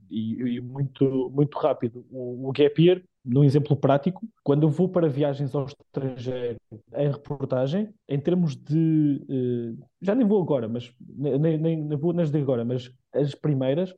e, 0.10 0.56
e, 0.56 0.62
muito, 0.62 1.30
muito 1.34 1.58
rápido. 1.58 2.06
O, 2.10 2.50
o 2.50 2.52
Gap 2.52 2.82
Year 2.82 3.04
num 3.24 3.44
exemplo 3.44 3.76
prático, 3.76 4.28
quando 4.44 4.64
eu 4.64 4.70
vou 4.70 4.90
para 4.90 5.08
viagens 5.08 5.54
ao 5.54 5.66
estrangeiro 5.66 6.58
em 6.96 7.12
reportagem, 7.12 7.94
em 8.08 8.20
termos 8.20 8.56
de. 8.56 9.22
Uh, 9.30 9.86
já 10.02 10.16
nem 10.16 10.26
vou 10.26 10.42
agora, 10.42 10.68
mas 10.68 10.92
nem, 11.00 11.38
nem, 11.38 11.58
nem, 11.58 11.98
vou 11.98 12.14
nas 12.14 12.32
de 12.32 12.40
agora, 12.40 12.64
mas 12.64 12.92
as 13.14 13.36
primeiras, 13.36 13.94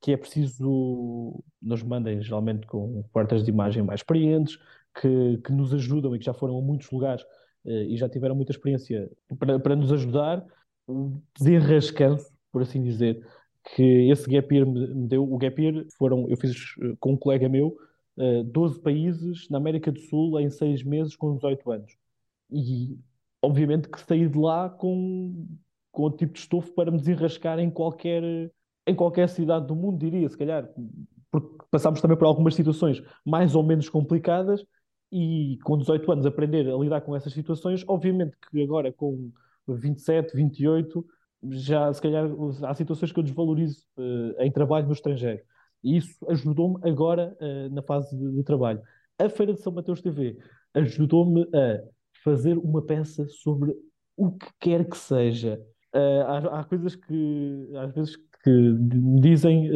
que 0.00 0.12
é 0.12 0.16
preciso 0.16 1.42
nos 1.60 1.82
mandem 1.82 2.22
geralmente 2.22 2.66
com 2.66 3.02
portas 3.12 3.42
de 3.42 3.50
imagem 3.50 3.82
mais 3.82 4.00
experientes, 4.00 4.58
que, 5.00 5.38
que 5.38 5.52
nos 5.52 5.72
ajudam 5.74 6.14
e 6.14 6.18
que 6.18 6.24
já 6.24 6.34
foram 6.34 6.58
a 6.58 6.62
muitos 6.62 6.90
lugares 6.90 7.22
uh, 7.64 7.70
e 7.70 7.96
já 7.96 8.08
tiveram 8.08 8.34
muita 8.34 8.52
experiência 8.52 9.10
para, 9.38 9.58
para 9.58 9.74
nos 9.74 9.92
ajudar, 9.92 10.44
desenrascanço, 11.38 12.30
por 12.52 12.62
assim 12.62 12.82
dizer, 12.82 13.26
que 13.74 14.10
esse 14.10 14.28
gap 14.28 14.54
year 14.54 14.66
me 14.66 15.08
deu. 15.08 15.24
O 15.24 15.36
gap 15.38 15.60
year 15.60 15.86
foram, 15.98 16.28
eu 16.28 16.36
fiz 16.36 16.54
eh, 16.80 16.94
com 17.00 17.12
um 17.12 17.16
colega 17.16 17.48
meu 17.48 17.76
12 18.46 18.78
eh, 18.78 18.82
países 18.82 19.48
na 19.50 19.58
América 19.58 19.92
do 19.92 20.00
Sul 20.00 20.38
em 20.40 20.48
6 20.48 20.82
meses 20.84 21.16
com 21.16 21.34
18 21.34 21.70
anos. 21.72 21.96
E 22.50 22.98
obviamente 23.42 23.88
que 23.88 24.00
saí 24.00 24.28
de 24.28 24.38
lá 24.38 24.70
com, 24.70 25.46
com 25.92 26.04
o 26.04 26.10
tipo 26.10 26.32
de 26.32 26.40
estofo 26.40 26.72
para 26.72 26.90
me 26.90 26.98
desenrascar 26.98 27.58
em 27.58 27.70
qualquer, 27.70 28.22
em 28.86 28.94
qualquer 28.94 29.28
cidade 29.28 29.66
do 29.66 29.76
mundo, 29.76 29.98
diria, 29.98 30.28
se 30.28 30.36
calhar, 30.38 30.68
porque 31.30 31.64
passámos 31.70 32.00
também 32.00 32.16
por 32.16 32.26
algumas 32.26 32.54
situações 32.54 33.02
mais 33.24 33.54
ou 33.54 33.62
menos 33.62 33.88
complicadas 33.88 34.64
e 35.12 35.58
com 35.64 35.76
18 35.76 36.12
anos 36.12 36.26
aprender 36.26 36.68
a 36.68 36.76
lidar 36.76 37.00
com 37.00 37.14
essas 37.14 37.32
situações, 37.32 37.84
obviamente 37.86 38.36
que 38.50 38.62
agora 38.62 38.92
com 38.92 39.30
27, 39.74 40.36
28, 40.36 41.04
já 41.50 41.92
se 41.92 42.00
calhar 42.00 42.28
há 42.64 42.74
situações 42.74 43.12
que 43.12 43.18
eu 43.18 43.22
desvalorizo 43.22 43.84
uh, 43.98 44.42
em 44.42 44.50
trabalho 44.50 44.86
no 44.86 44.92
estrangeiro. 44.92 45.42
E 45.82 45.96
isso 45.96 46.16
ajudou-me 46.28 46.78
agora 46.88 47.36
uh, 47.40 47.74
na 47.74 47.82
fase 47.82 48.16
de, 48.16 48.32
de, 48.32 48.42
trabalho. 48.42 48.80
A 49.18 49.28
Feira 49.28 49.54
de 49.54 49.60
São 49.60 49.72
Mateus 49.72 50.00
TV 50.00 50.36
ajudou-me 50.74 51.42
a 51.54 51.80
fazer 52.22 52.58
uma 52.58 52.84
peça 52.84 53.26
sobre 53.28 53.74
o 54.16 54.32
que 54.32 54.46
quer 54.60 54.88
que 54.88 54.96
seja. 54.96 55.60
Uh, 55.94 56.22
há, 56.26 56.60
há, 56.60 56.64
coisas 56.64 56.96
que 56.96 57.70
às 57.76 57.94
vezes 57.94 58.16
que 58.42 58.50
me 58.50 59.20
dizem 59.20 59.70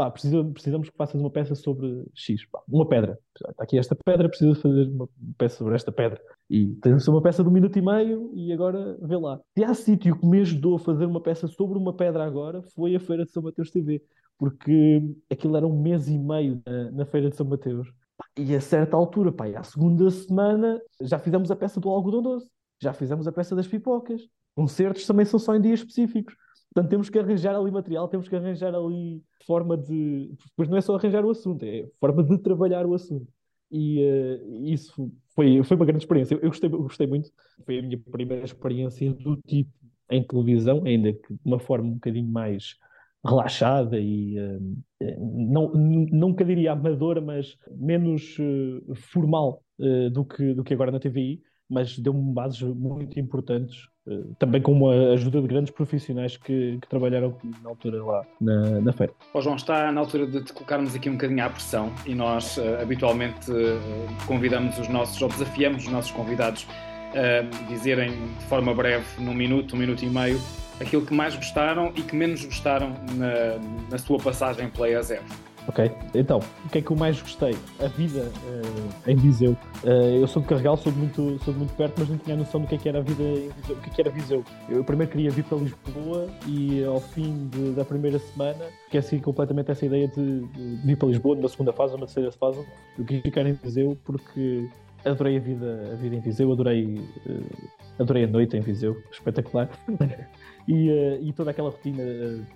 pá, 0.00 0.10
precisamos, 0.10 0.88
que 0.88 0.96
faças 0.96 1.20
uma 1.20 1.30
peça 1.30 1.54
sobre 1.54 2.06
X, 2.14 2.46
pá, 2.46 2.62
uma 2.66 2.88
pedra. 2.88 3.18
Está 3.50 3.64
aqui 3.64 3.78
esta 3.78 3.94
pedra, 3.94 4.30
precisa 4.30 4.58
fazer 4.58 4.88
uma 4.88 5.06
peça 5.36 5.58
sobre 5.58 5.74
esta 5.74 5.92
pedra. 5.92 6.18
E 6.48 6.74
ser 6.82 7.10
uma 7.10 7.20
peça 7.20 7.42
de 7.42 7.48
um 7.50 7.52
minuto 7.52 7.78
e 7.78 7.82
meio 7.82 8.32
e 8.34 8.50
agora 8.50 8.96
vê 9.02 9.16
lá. 9.16 9.38
Se 9.56 9.62
há 9.62 9.74
sítio 9.74 10.18
que 10.18 10.26
me 10.26 10.40
ajudou 10.40 10.76
a 10.76 10.78
fazer 10.78 11.04
uma 11.04 11.20
peça 11.20 11.46
sobre 11.46 11.78
uma 11.78 11.94
pedra 11.94 12.24
agora, 12.24 12.62
foi 12.74 12.96
a 12.96 13.00
Feira 13.00 13.26
de 13.26 13.30
São 13.30 13.42
Mateus 13.42 13.70
TV 13.70 14.02
porque 14.38 15.02
aquilo 15.30 15.54
era 15.54 15.66
um 15.66 15.82
mês 15.82 16.08
e 16.08 16.18
meio 16.18 16.62
na, 16.66 16.90
na 16.92 17.04
Feira 17.04 17.28
de 17.28 17.36
São 17.36 17.46
Mateus. 17.46 17.92
E 18.38 18.54
a 18.54 18.60
certa 18.60 18.96
altura, 18.96 19.30
pá, 19.30 19.46
à 19.48 19.62
segunda 19.62 20.10
semana, 20.10 20.80
já 21.02 21.18
fizemos 21.18 21.50
a 21.50 21.56
peça 21.56 21.78
do 21.78 21.90
algodão 21.90 22.22
doce, 22.22 22.48
já 22.80 22.94
fizemos 22.94 23.28
a 23.28 23.32
peça 23.32 23.54
das 23.54 23.68
pipocas. 23.68 24.22
Concertos 24.54 25.06
também 25.06 25.26
são 25.26 25.38
só 25.38 25.54
em 25.54 25.60
dias 25.60 25.80
específicos. 25.80 26.34
Portanto, 26.72 26.90
temos 26.90 27.10
que 27.10 27.18
arranjar 27.18 27.54
ali 27.56 27.70
material, 27.70 28.08
temos 28.08 28.28
que 28.28 28.36
arranjar 28.36 28.74
ali 28.74 29.22
forma 29.44 29.76
de. 29.76 30.32
Depois 30.50 30.68
não 30.68 30.76
é 30.76 30.80
só 30.80 30.94
arranjar 30.94 31.24
o 31.24 31.30
assunto, 31.30 31.64
é 31.64 31.88
forma 31.98 32.22
de 32.22 32.38
trabalhar 32.38 32.86
o 32.86 32.94
assunto. 32.94 33.26
E 33.70 34.00
uh, 34.00 34.64
isso 34.64 35.12
foi, 35.34 35.62
foi 35.64 35.76
uma 35.76 35.86
grande 35.86 36.04
experiência. 36.04 36.34
Eu, 36.34 36.48
gostei, 36.48 36.70
eu 36.70 36.82
gostei 36.82 37.06
muito. 37.06 37.30
Foi 37.64 37.78
a 37.78 37.82
minha 37.82 37.98
primeira 37.98 38.44
experiência 38.44 39.12
do 39.12 39.36
tipo 39.36 39.70
em 40.10 40.24
televisão, 40.24 40.82
ainda 40.84 41.12
que 41.12 41.34
de 41.34 41.40
uma 41.44 41.58
forma 41.58 41.88
um 41.88 41.94
bocadinho 41.94 42.28
mais 42.28 42.76
relaxada 43.24 43.98
e 43.98 44.36
uh, 44.38 44.76
não, 45.18 45.72
nunca 45.72 46.44
diria 46.44 46.72
amadora, 46.72 47.20
mas 47.20 47.56
menos 47.70 48.36
uh, 48.38 48.94
formal 48.94 49.62
do, 50.12 50.26
que, 50.26 50.52
do 50.52 50.62
que 50.62 50.74
agora 50.74 50.92
na 50.92 51.00
TVI, 51.00 51.40
mas 51.66 51.98
deu-me 51.98 52.34
bases 52.34 52.60
muito 52.60 53.18
importantes, 53.18 53.88
também 54.38 54.60
com 54.60 54.88
a 54.88 55.12
ajuda 55.14 55.40
de 55.40 55.48
grandes 55.48 55.72
profissionais 55.72 56.36
que, 56.36 56.78
que 56.80 56.88
trabalharam 56.88 57.34
na 57.62 57.70
altura 57.70 58.02
lá 58.02 58.24
na, 58.40 58.80
na 58.80 58.92
feira. 58.92 59.12
Oh, 59.34 59.40
João, 59.40 59.56
está 59.56 59.90
na 59.92 60.00
altura 60.00 60.26
de 60.26 60.44
te 60.44 60.52
colocarmos 60.52 60.94
aqui 60.94 61.08
um 61.08 61.14
bocadinho 61.14 61.44
à 61.44 61.50
pressão 61.50 61.92
e 62.06 62.14
nós 62.14 62.58
habitualmente 62.80 63.50
convidamos 64.26 64.78
os 64.78 64.88
nossos, 64.88 65.20
ou 65.20 65.28
desafiamos 65.28 65.84
os 65.84 65.92
nossos 65.92 66.10
convidados 66.10 66.66
a 67.14 67.66
dizerem 67.66 68.10
de 68.10 68.44
forma 68.46 68.74
breve, 68.74 69.04
num 69.18 69.34
minuto, 69.34 69.74
um 69.74 69.78
minuto 69.78 70.04
e 70.04 70.08
meio, 70.08 70.40
aquilo 70.80 71.04
que 71.04 71.12
mais 71.12 71.34
gostaram 71.34 71.92
e 71.96 72.02
que 72.02 72.14
menos 72.14 72.44
gostaram 72.44 72.94
na, 73.14 73.58
na 73.90 73.98
sua 73.98 74.18
passagem 74.18 74.68
pela 74.70 74.88
EASEV? 74.88 75.22
Ok, 75.70 75.88
então, 76.16 76.40
o 76.66 76.68
que 76.68 76.78
é 76.78 76.82
que 76.82 76.90
eu 76.90 76.96
mais 76.96 77.22
gostei? 77.22 77.56
A 77.78 77.86
vida 77.86 78.22
uh, 78.22 79.08
em 79.08 79.14
Viseu. 79.14 79.52
Uh, 79.84 80.18
eu 80.20 80.26
sou 80.26 80.42
de 80.42 80.48
Carregal, 80.48 80.76
sou 80.76 80.90
de, 80.90 80.98
muito, 80.98 81.38
sou 81.44 81.54
de 81.54 81.60
muito 81.60 81.72
perto, 81.76 81.94
mas 81.96 82.08
não 82.08 82.18
tinha 82.18 82.36
noção 82.36 82.60
do 82.60 82.66
que, 82.66 82.74
é 82.74 82.78
que 82.78 82.88
era 82.88 82.98
a 82.98 83.02
vida 83.02 83.22
em 83.22 83.50
Viseu. 83.50 83.76
O 83.76 83.80
que, 83.80 83.88
é 83.88 83.92
que 83.92 84.00
era 84.00 84.10
Viseu? 84.10 84.44
Eu 84.68 84.82
primeiro 84.82 85.12
queria 85.12 85.30
vir 85.30 85.44
para 85.44 85.58
Lisboa 85.58 86.28
e 86.44 86.82
ao 86.82 86.98
fim 86.98 87.46
de, 87.50 87.70
da 87.70 87.84
primeira 87.84 88.18
semana 88.18 88.64
esqueci 88.86 89.20
completamente 89.20 89.70
essa 89.70 89.86
ideia 89.86 90.08
de, 90.08 90.40
de, 90.40 90.76
vir 90.84 90.96
para 90.96 91.06
Lisboa 91.06 91.36
numa 91.36 91.48
segunda 91.48 91.72
fase 91.72 91.92
numa 91.92 92.06
terceira 92.06 92.32
fase. 92.32 92.66
Eu 92.98 93.04
queria 93.04 93.22
ficar 93.22 93.46
em 93.46 93.52
Viseu 93.52 93.96
porque 94.02 94.68
adorei 95.04 95.36
a 95.36 95.40
vida, 95.40 95.90
a 95.92 95.94
vida 95.94 96.16
em 96.16 96.20
Viseu, 96.20 96.50
adorei, 96.50 96.98
uh, 97.26 97.68
adorei 97.96 98.24
a 98.24 98.26
noite 98.26 98.56
em 98.56 98.60
Viseu, 98.60 99.00
espetacular. 99.12 99.70
e, 100.66 100.90
e 101.22 101.32
toda 101.32 101.52
aquela 101.52 101.70
rotina 101.70 102.02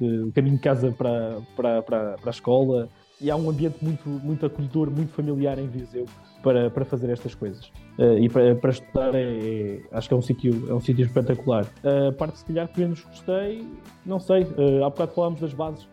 de 0.00 0.33
caminho 0.35 0.57
de 0.57 0.62
casa 0.62 0.90
para, 0.90 1.40
para, 1.55 1.81
para, 1.81 2.18
para 2.18 2.29
a 2.29 2.31
escola, 2.31 2.88
e 3.20 3.31
há 3.31 3.37
um 3.37 3.48
ambiente 3.48 3.77
muito, 3.83 4.09
muito 4.09 4.44
acolhedor, 4.46 4.90
muito 4.90 5.12
familiar 5.12 5.59
em 5.59 5.66
Viseu 5.66 6.07
para, 6.42 6.70
para 6.70 6.85
fazer 6.85 7.11
estas 7.11 7.35
coisas. 7.35 7.66
Uh, 7.98 8.18
e 8.18 8.29
para, 8.29 8.55
para 8.57 8.70
estudar, 8.70 9.14
é, 9.14 9.22
é, 9.22 9.81
acho 9.92 10.09
que 10.09 10.14
é 10.14 10.16
um 10.16 10.22
sítio 10.22 10.70
é 10.70 10.74
um 10.74 10.81
sítio 10.81 11.05
espetacular. 11.05 11.66
A 11.83 12.09
uh, 12.09 12.12
parte, 12.12 12.38
se 12.38 12.44
calhar, 12.44 12.68
que 12.68 12.81
menos 12.81 13.03
gostei, 13.05 13.66
não 14.05 14.18
sei. 14.18 14.42
Uh, 14.42 14.85
há 14.85 14.90
bocado 14.90 15.12
falámos 15.12 15.40
das 15.40 15.55
bases 15.55 15.88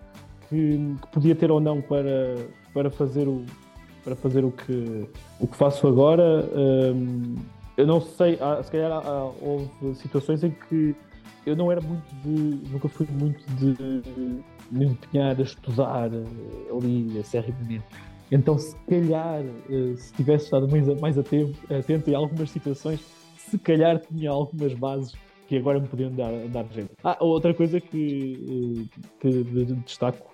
que, 0.49 0.95
que, 1.01 1.07
podia 1.11 1.35
ter 1.35 1.51
ou 1.51 1.59
não 1.59 1.81
para, 1.81 2.35
para 2.73 2.89
fazer 2.89 3.27
o 3.27 3.45
para 4.03 4.15
fazer 4.15 4.43
o 4.43 4.51
que, 4.51 5.07
o 5.39 5.47
que 5.47 5.55
faço 5.55 5.87
agora. 5.87 6.43
Uh, 6.45 7.35
eu 7.77 7.87
não 7.87 8.01
sei, 8.01 8.37
há, 8.41 8.61
se 8.63 8.71
calhar 8.71 8.91
há, 8.91 9.31
houve 9.41 9.95
situações 9.95 10.43
em 10.43 10.51
que 10.51 10.95
eu 11.45 11.55
não 11.55 11.71
era 11.71 11.81
muito 11.81 12.03
de. 12.23 12.69
nunca 12.69 12.87
fui 12.87 13.07
muito 13.11 13.43
de 13.55 14.43
me 14.71 14.85
empenhar 14.85 15.37
a 15.37 15.43
estudar 15.43 16.11
eh, 16.13 16.23
ali 16.71 17.19
a 17.19 17.23
serrimamente. 17.23 17.83
Então, 18.31 18.57
se 18.57 18.75
calhar, 18.87 19.43
eh, 19.69 19.95
se 19.97 20.13
tivesse 20.13 20.45
estado 20.45 20.67
mais, 20.69 20.87
mais 20.99 21.17
atento, 21.17 21.57
atento 21.73 22.09
em 22.09 22.15
algumas 22.15 22.49
situações, 22.49 23.01
se 23.37 23.57
calhar 23.57 23.99
tinha 23.99 24.31
algumas 24.31 24.73
bases 24.73 25.13
que 25.47 25.57
agora 25.57 25.79
me 25.79 25.87
podiam 25.87 26.11
dar, 26.11 26.31
dar 26.47 26.65
jeito. 26.71 26.91
Ah, 27.03 27.17
outra 27.19 27.53
coisa 27.53 27.81
que, 27.81 28.87
eh, 28.89 28.99
que 29.19 29.43
destaco, 29.85 30.31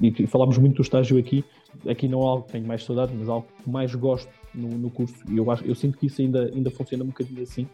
e 0.00 0.26
falámos 0.26 0.58
muito 0.58 0.76
do 0.76 0.82
estágio 0.82 1.18
aqui, 1.18 1.44
aqui 1.88 2.06
não 2.06 2.20
é 2.20 2.26
algo 2.26 2.44
que 2.44 2.52
tenho 2.52 2.66
mais 2.66 2.84
saudades, 2.84 3.14
mas 3.18 3.28
algo 3.28 3.46
que 3.62 3.70
mais 3.70 3.94
gosto 3.94 4.30
no, 4.54 4.68
no 4.68 4.90
curso, 4.90 5.14
e 5.28 5.38
eu, 5.38 5.50
acho, 5.50 5.64
eu 5.64 5.74
sinto 5.74 5.96
que 5.96 6.06
isso 6.06 6.20
ainda, 6.20 6.50
ainda 6.54 6.70
funciona 6.70 7.02
um 7.02 7.08
bocadinho 7.08 7.42
assim, 7.42 7.66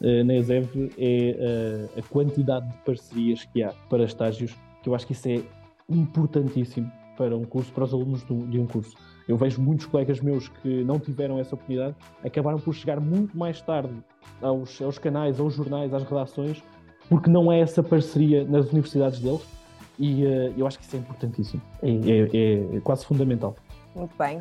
na 0.00 0.34
ESEV, 0.34 0.92
é 0.96 1.88
a 1.98 2.02
quantidade 2.02 2.68
de 2.68 2.76
parcerias 2.78 3.44
que 3.44 3.62
há 3.62 3.72
para 3.88 4.04
estágios 4.04 4.54
que 4.82 4.88
eu 4.88 4.94
acho 4.94 5.06
que 5.06 5.12
isso 5.12 5.28
é 5.28 5.42
importantíssimo 5.88 6.90
para 7.16 7.36
um 7.36 7.44
curso, 7.44 7.72
para 7.72 7.84
os 7.84 7.92
alunos 7.92 8.24
de 8.24 8.60
um 8.60 8.66
curso. 8.66 8.96
Eu 9.26 9.36
vejo 9.36 9.60
muitos 9.60 9.86
colegas 9.86 10.20
meus 10.20 10.48
que 10.48 10.84
não 10.84 10.98
tiveram 10.98 11.38
essa 11.38 11.54
oportunidade, 11.54 11.94
acabaram 12.24 12.58
por 12.58 12.72
chegar 12.72 13.00
muito 13.00 13.36
mais 13.36 13.60
tarde 13.60 13.92
aos, 14.40 14.80
aos 14.80 14.98
canais, 14.98 15.40
aos 15.40 15.54
jornais, 15.54 15.92
às 15.92 16.04
redações, 16.04 16.62
porque 17.08 17.28
não 17.28 17.50
é 17.50 17.60
essa 17.60 17.82
parceria 17.82 18.44
nas 18.44 18.70
universidades 18.70 19.20
deles, 19.20 19.46
e 19.98 20.24
uh, 20.24 20.54
eu 20.56 20.66
acho 20.66 20.78
que 20.78 20.84
isso 20.84 20.96
é 20.96 20.98
importantíssimo, 21.00 21.60
é, 21.82 21.90
é, 21.90 22.76
é, 22.76 22.80
quase 22.80 23.04
fundamental. 23.04 23.56
Muito 23.94 24.16
bem. 24.16 24.40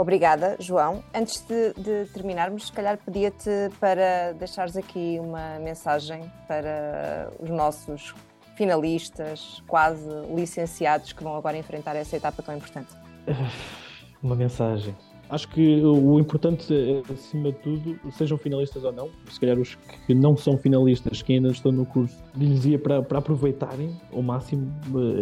Obrigada, 0.00 0.56
João. 0.58 1.04
Antes 1.14 1.44
de, 1.46 1.74
de 1.74 2.10
terminarmos, 2.10 2.68
se 2.68 2.72
calhar 2.72 2.96
pedia-te 3.04 3.50
para 3.78 4.32
deixares 4.32 4.74
aqui 4.74 5.18
uma 5.20 5.58
mensagem 5.58 6.22
para 6.48 7.30
os 7.38 7.50
nossos 7.50 8.14
finalistas, 8.56 9.62
quase 9.66 10.08
licenciados, 10.34 11.12
que 11.12 11.22
vão 11.22 11.36
agora 11.36 11.58
enfrentar 11.58 11.96
essa 11.96 12.16
etapa 12.16 12.42
tão 12.42 12.56
importante? 12.56 12.88
Uma 14.22 14.34
mensagem. 14.34 14.96
Acho 15.28 15.48
que 15.48 15.82
o 15.84 16.18
importante, 16.18 16.74
é, 16.74 17.12
acima 17.12 17.52
de 17.52 17.58
tudo, 17.58 18.00
sejam 18.12 18.38
finalistas 18.38 18.82
ou 18.82 18.92
não, 18.92 19.10
se 19.30 19.38
calhar 19.38 19.58
os 19.58 19.76
que 20.06 20.14
não 20.14 20.34
são 20.34 20.56
finalistas, 20.56 21.20
que 21.22 21.34
ainda 21.34 21.50
estão 21.50 21.70
no 21.70 21.84
curso, 21.84 22.16
lhes 22.34 22.64
ia 22.64 22.78
para, 22.78 23.02
para 23.02 23.18
aproveitarem 23.18 23.94
ao 24.12 24.22
máximo 24.22 24.72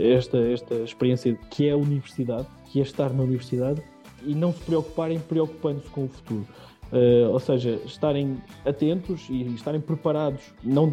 eh, 0.01 0.14
esta, 0.14 0.38
esta 0.38 0.75
experiência 0.77 1.37
que 1.51 1.69
é 1.69 1.73
a 1.73 1.77
universidade, 1.77 2.47
que 2.64 2.79
é 2.79 2.83
estar 2.83 3.12
na 3.12 3.23
universidade, 3.23 3.83
e 4.25 4.35
não 4.35 4.53
se 4.53 4.63
preocuparem 4.65 5.19
preocupando-se 5.19 5.89
com 5.91 6.05
o 6.05 6.09
futuro. 6.09 6.47
Uh, 6.91 7.31
ou 7.31 7.39
seja, 7.39 7.79
estarem 7.85 8.41
atentos 8.65 9.27
e 9.29 9.43
estarem 9.55 9.81
preparados, 9.81 10.43
não 10.65 10.91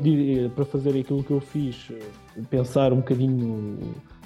para 0.54 0.66
fazer 0.66 1.00
aquilo 1.00 1.24
que 1.24 1.32
eu 1.32 1.40
fiz, 1.40 1.90
uh, 1.90 2.44
pensar 2.50 2.92
um 2.92 2.98
bocadinho, 2.98 3.80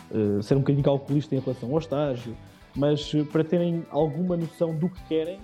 uh, 0.10 0.42
ser 0.42 0.56
um 0.56 0.60
bocadinho 0.60 0.84
calculista 0.84 1.36
em 1.36 1.40
relação 1.40 1.72
ao 1.72 1.78
estágio, 1.78 2.36
mas 2.76 3.14
para 3.32 3.44
terem 3.44 3.86
alguma 3.92 4.36
noção 4.36 4.76
do 4.76 4.90
que 4.90 5.04
querem 5.04 5.40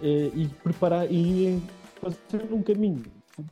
e 0.00 0.46
preparar 0.62 1.10
e 1.10 1.16
irem 1.16 1.62
fazer 2.00 2.52
um 2.52 2.62
caminho 2.62 3.02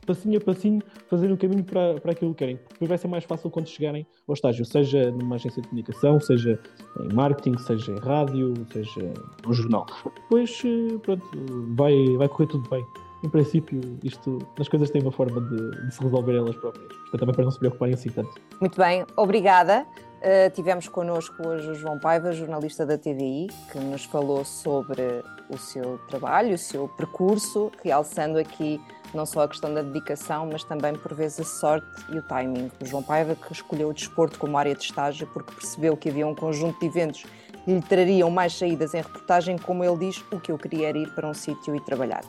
passinho 0.05 0.37
a 0.37 0.41
passinho, 0.41 0.81
fazer 1.09 1.31
o 1.31 1.37
caminho 1.37 1.63
para, 1.63 1.99
para 1.99 2.11
aquilo 2.11 2.31
que 2.33 2.39
querem. 2.39 2.57
Porque 2.57 2.85
vai 2.85 2.97
ser 2.97 3.07
mais 3.07 3.23
fácil 3.23 3.49
quando 3.49 3.67
chegarem 3.67 4.05
ao 4.27 4.33
estágio, 4.33 4.65
seja 4.65 5.11
numa 5.11 5.35
agência 5.35 5.61
de 5.61 5.67
comunicação, 5.67 6.19
seja 6.19 6.59
em 6.99 7.13
marketing, 7.13 7.57
seja 7.59 7.91
em 7.91 7.99
rádio, 7.99 8.53
seja 8.71 9.13
no 9.45 9.53
jornal. 9.53 9.85
Depois, 10.23 10.61
eh, 10.65 10.97
pronto, 11.01 11.25
vai, 11.75 11.93
vai 12.17 12.27
correr 12.27 12.47
tudo 12.47 12.69
bem. 12.69 12.85
Em 13.23 13.29
princípio, 13.29 13.81
isto, 14.03 14.37
as 14.59 14.67
coisas 14.67 14.91
têm 14.91 15.01
uma 15.01 15.11
forma 15.11 15.41
de, 15.41 15.85
de 15.85 15.93
se 15.93 16.03
resolver 16.03 16.35
elas 16.35 16.55
próprias. 16.55 16.87
Portanto, 16.87 17.19
também 17.19 17.35
para 17.35 17.43
não 17.45 17.51
se 17.51 17.59
preocuparem 17.59 17.95
assim 17.95 18.09
tanto. 18.09 18.29
Muito 18.61 18.77
bem, 18.77 19.05
obrigada. 19.15 19.85
Uh, 20.17 20.49
tivemos 20.53 20.87
connosco 20.87 21.47
hoje 21.47 21.69
o 21.69 21.75
João 21.75 21.99
Paiva, 21.99 22.31
jornalista 22.31 22.85
da 22.85 22.97
TVI, 22.97 23.47
que 23.71 23.79
nos 23.79 24.03
falou 24.05 24.43
sobre 24.43 25.23
o 25.49 25.57
seu 25.57 25.99
trabalho, 26.09 26.55
o 26.55 26.57
seu 26.57 26.87
percurso, 26.89 27.71
realçando 27.83 28.37
aqui 28.37 28.81
não 29.13 29.25
só 29.25 29.41
a 29.41 29.47
questão 29.47 29.73
da 29.73 29.81
dedicação, 29.81 30.49
mas 30.51 30.63
também 30.63 30.93
por 30.93 31.13
vezes 31.13 31.39
a 31.39 31.43
sorte 31.43 31.87
e 32.09 32.17
o 32.17 32.21
timing. 32.21 32.71
O 32.81 32.85
João 32.85 33.03
Paiva 33.03 33.35
que 33.35 33.51
escolheu 33.51 33.89
o 33.89 33.93
desporto 33.93 34.37
como 34.37 34.57
área 34.57 34.75
de 34.75 34.83
estágio 34.83 35.27
porque 35.27 35.53
percebeu 35.53 35.95
que 35.95 36.09
havia 36.09 36.27
um 36.27 36.35
conjunto 36.35 36.79
de 36.79 36.85
eventos 36.85 37.25
que 37.63 37.73
lhe 37.73 37.81
trariam 37.81 38.29
mais 38.29 38.57
saídas 38.57 38.93
em 38.93 38.97
reportagem, 38.97 39.57
como 39.57 39.83
ele 39.83 39.97
diz, 39.97 40.23
o 40.31 40.39
que 40.39 40.51
eu 40.51 40.57
queria 40.57 40.89
era 40.89 40.97
ir 40.97 41.13
para 41.13 41.27
um 41.27 41.33
sítio 41.33 41.75
e 41.75 41.81
trabalhar. 41.81 42.23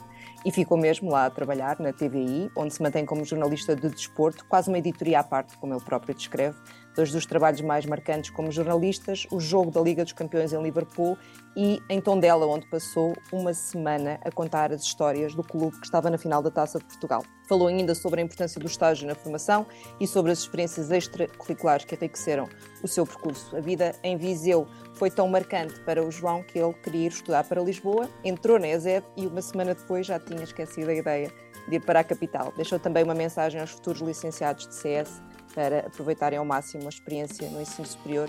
E 0.45 0.53
ficou 0.53 0.79
mesmo 0.79 1.11
lá 1.11 1.27
a 1.27 1.31
trabalhar 1.31 1.79
na 1.81 1.93
TVI, 1.93 2.51
onde 2.57 2.73
se 2.73 2.83
mantém 2.83 3.05
como 3.05 3.25
jornalista 3.25 3.75
de 3.75 3.88
desporto, 3.88 4.45
quase 4.47 4.69
uma 4.69 4.79
editoria 4.79 5.21
à 5.21 5.25
parte, 5.25 5.57
como 5.59 5.75
ele 5.75 5.85
próprio 5.85 6.14
descreve, 6.14 6.57
dois 6.98 7.12
dos 7.12 7.24
trabalhos 7.24 7.61
mais 7.61 7.87
marcantes 7.87 8.28
como 8.28 8.50
jornalistas, 8.50 9.24
o 9.30 9.38
jogo 9.38 9.70
da 9.70 9.80
Liga 9.80 10.02
dos 10.02 10.12
Campeões 10.12 10.52
em 10.52 10.61
Liverpool 10.61 11.16
e 11.56 11.80
em 11.88 12.00
Tondela, 12.00 12.44
onde 12.44 12.66
passou 12.66 13.14
uma 13.32 13.54
semana 13.54 14.18
a 14.24 14.32
contar 14.32 14.72
as 14.72 14.82
histórias 14.82 15.32
do 15.32 15.44
clube 15.44 15.78
que 15.78 15.87
estava 15.87 16.11
na 16.11 16.18
final 16.18 16.42
da 16.42 16.50
Taça 16.50 16.80
de 16.80 16.84
Portugal. 16.87 17.22
Falou 17.48 17.68
ainda 17.68 17.94
sobre 17.94 18.20
a 18.20 18.24
importância 18.24 18.61
do 18.61 18.66
estágio 18.66 19.06
na 19.06 19.14
formação 19.14 19.64
e 20.00 20.08
sobre 20.08 20.32
as 20.32 20.40
experiências 20.40 20.90
extracurriculares 20.90 21.84
que 21.84 21.94
enriqueceram 21.94 22.48
o 22.82 22.88
seu 22.88 23.06
percurso. 23.06 23.56
A 23.56 23.61
vida 23.61 23.94
em 24.02 24.16
Viseu 24.16 24.66
foi 24.94 25.08
tão 25.08 25.28
marcante 25.28 25.78
para 25.82 26.04
o 26.04 26.11
João 26.11 26.42
que 26.42 26.58
ele 26.58 26.74
queria 26.82 27.06
ir 27.06 27.12
estudar 27.12 27.44
para 27.44 27.62
Lisboa, 27.62 28.11
entrou 28.24 28.58
na 28.58 28.66
ESED 28.66 29.06
e 29.16 29.24
uma 29.24 29.40
semana 29.40 29.72
depois 29.72 30.04
já 30.04 30.18
tinha 30.18 30.42
esquecido 30.42 30.90
a 30.90 30.94
ideia 30.94 31.32
de 31.68 31.76
ir 31.76 31.80
para 31.80 32.00
a 32.00 32.04
capital. 32.04 32.52
Deixou 32.56 32.80
também 32.80 33.04
uma 33.04 33.14
mensagem 33.14 33.61
aos 33.61 33.70
futuros 33.70 34.00
licenciados 34.00 34.66
de 34.66 34.74
CS 34.74 35.28
para 35.54 35.80
aproveitarem 35.80 36.38
ao 36.38 36.44
máximo 36.44 36.87
a 36.87 36.88
experiência 36.88 37.48
no 37.50 37.61
ensino 37.61 37.87
superior, 37.87 38.28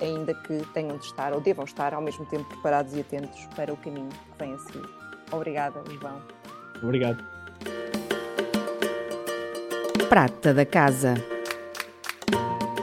ainda 0.00 0.34
que 0.34 0.64
tenham 0.72 0.96
de 0.96 1.04
estar 1.04 1.32
ou 1.32 1.40
devam 1.40 1.64
estar 1.64 1.94
ao 1.94 2.02
mesmo 2.02 2.24
tempo 2.26 2.44
preparados 2.44 2.94
e 2.94 3.00
atentos 3.00 3.46
para 3.54 3.72
o 3.72 3.76
caminho 3.76 4.08
que 4.08 4.38
vem 4.38 4.54
a 4.54 4.58
seguir. 4.58 4.88
Obrigada, 5.32 5.82
João. 6.00 6.20
Obrigado. 6.82 7.24
Prata 10.08 10.52
da 10.54 10.64
Casa. 10.66 11.14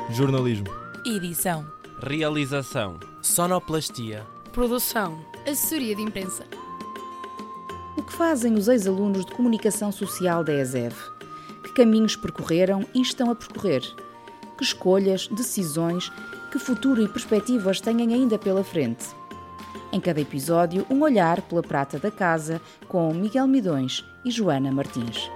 Jornalismo. 0.09 0.67
Edição. 1.05 1.65
Realização. 2.01 2.99
Sonoplastia. 3.21 4.25
Produção. 4.51 5.23
Assessoria 5.47 5.95
de 5.95 6.01
imprensa. 6.01 6.45
O 7.95 8.03
que 8.03 8.13
fazem 8.13 8.55
os 8.55 8.67
ex-alunos 8.67 9.25
de 9.25 9.31
comunicação 9.33 9.91
social 9.91 10.43
da 10.43 10.53
ESEV? 10.53 10.95
Que 11.71 11.83
caminhos 11.83 12.17
percorreram 12.17 12.85
e 12.93 13.01
estão 13.01 13.31
a 13.31 13.35
percorrer? 13.35 13.81
Que 14.57 14.63
escolhas, 14.63 15.29
decisões, 15.29 16.11
que 16.51 16.59
futuro 16.59 17.01
e 17.01 17.07
perspectivas 17.07 17.79
têm 17.79 18.13
ainda 18.13 18.37
pela 18.37 18.61
frente? 18.61 19.05
Em 19.89 19.99
cada 20.01 20.19
episódio, 20.19 20.85
um 20.89 21.01
olhar 21.01 21.41
pela 21.41 21.63
prata 21.63 21.97
da 21.97 22.11
casa 22.11 22.61
com 22.89 23.13
Miguel 23.13 23.47
Midões 23.47 24.03
e 24.25 24.31
Joana 24.31 24.69
Martins. 24.69 25.31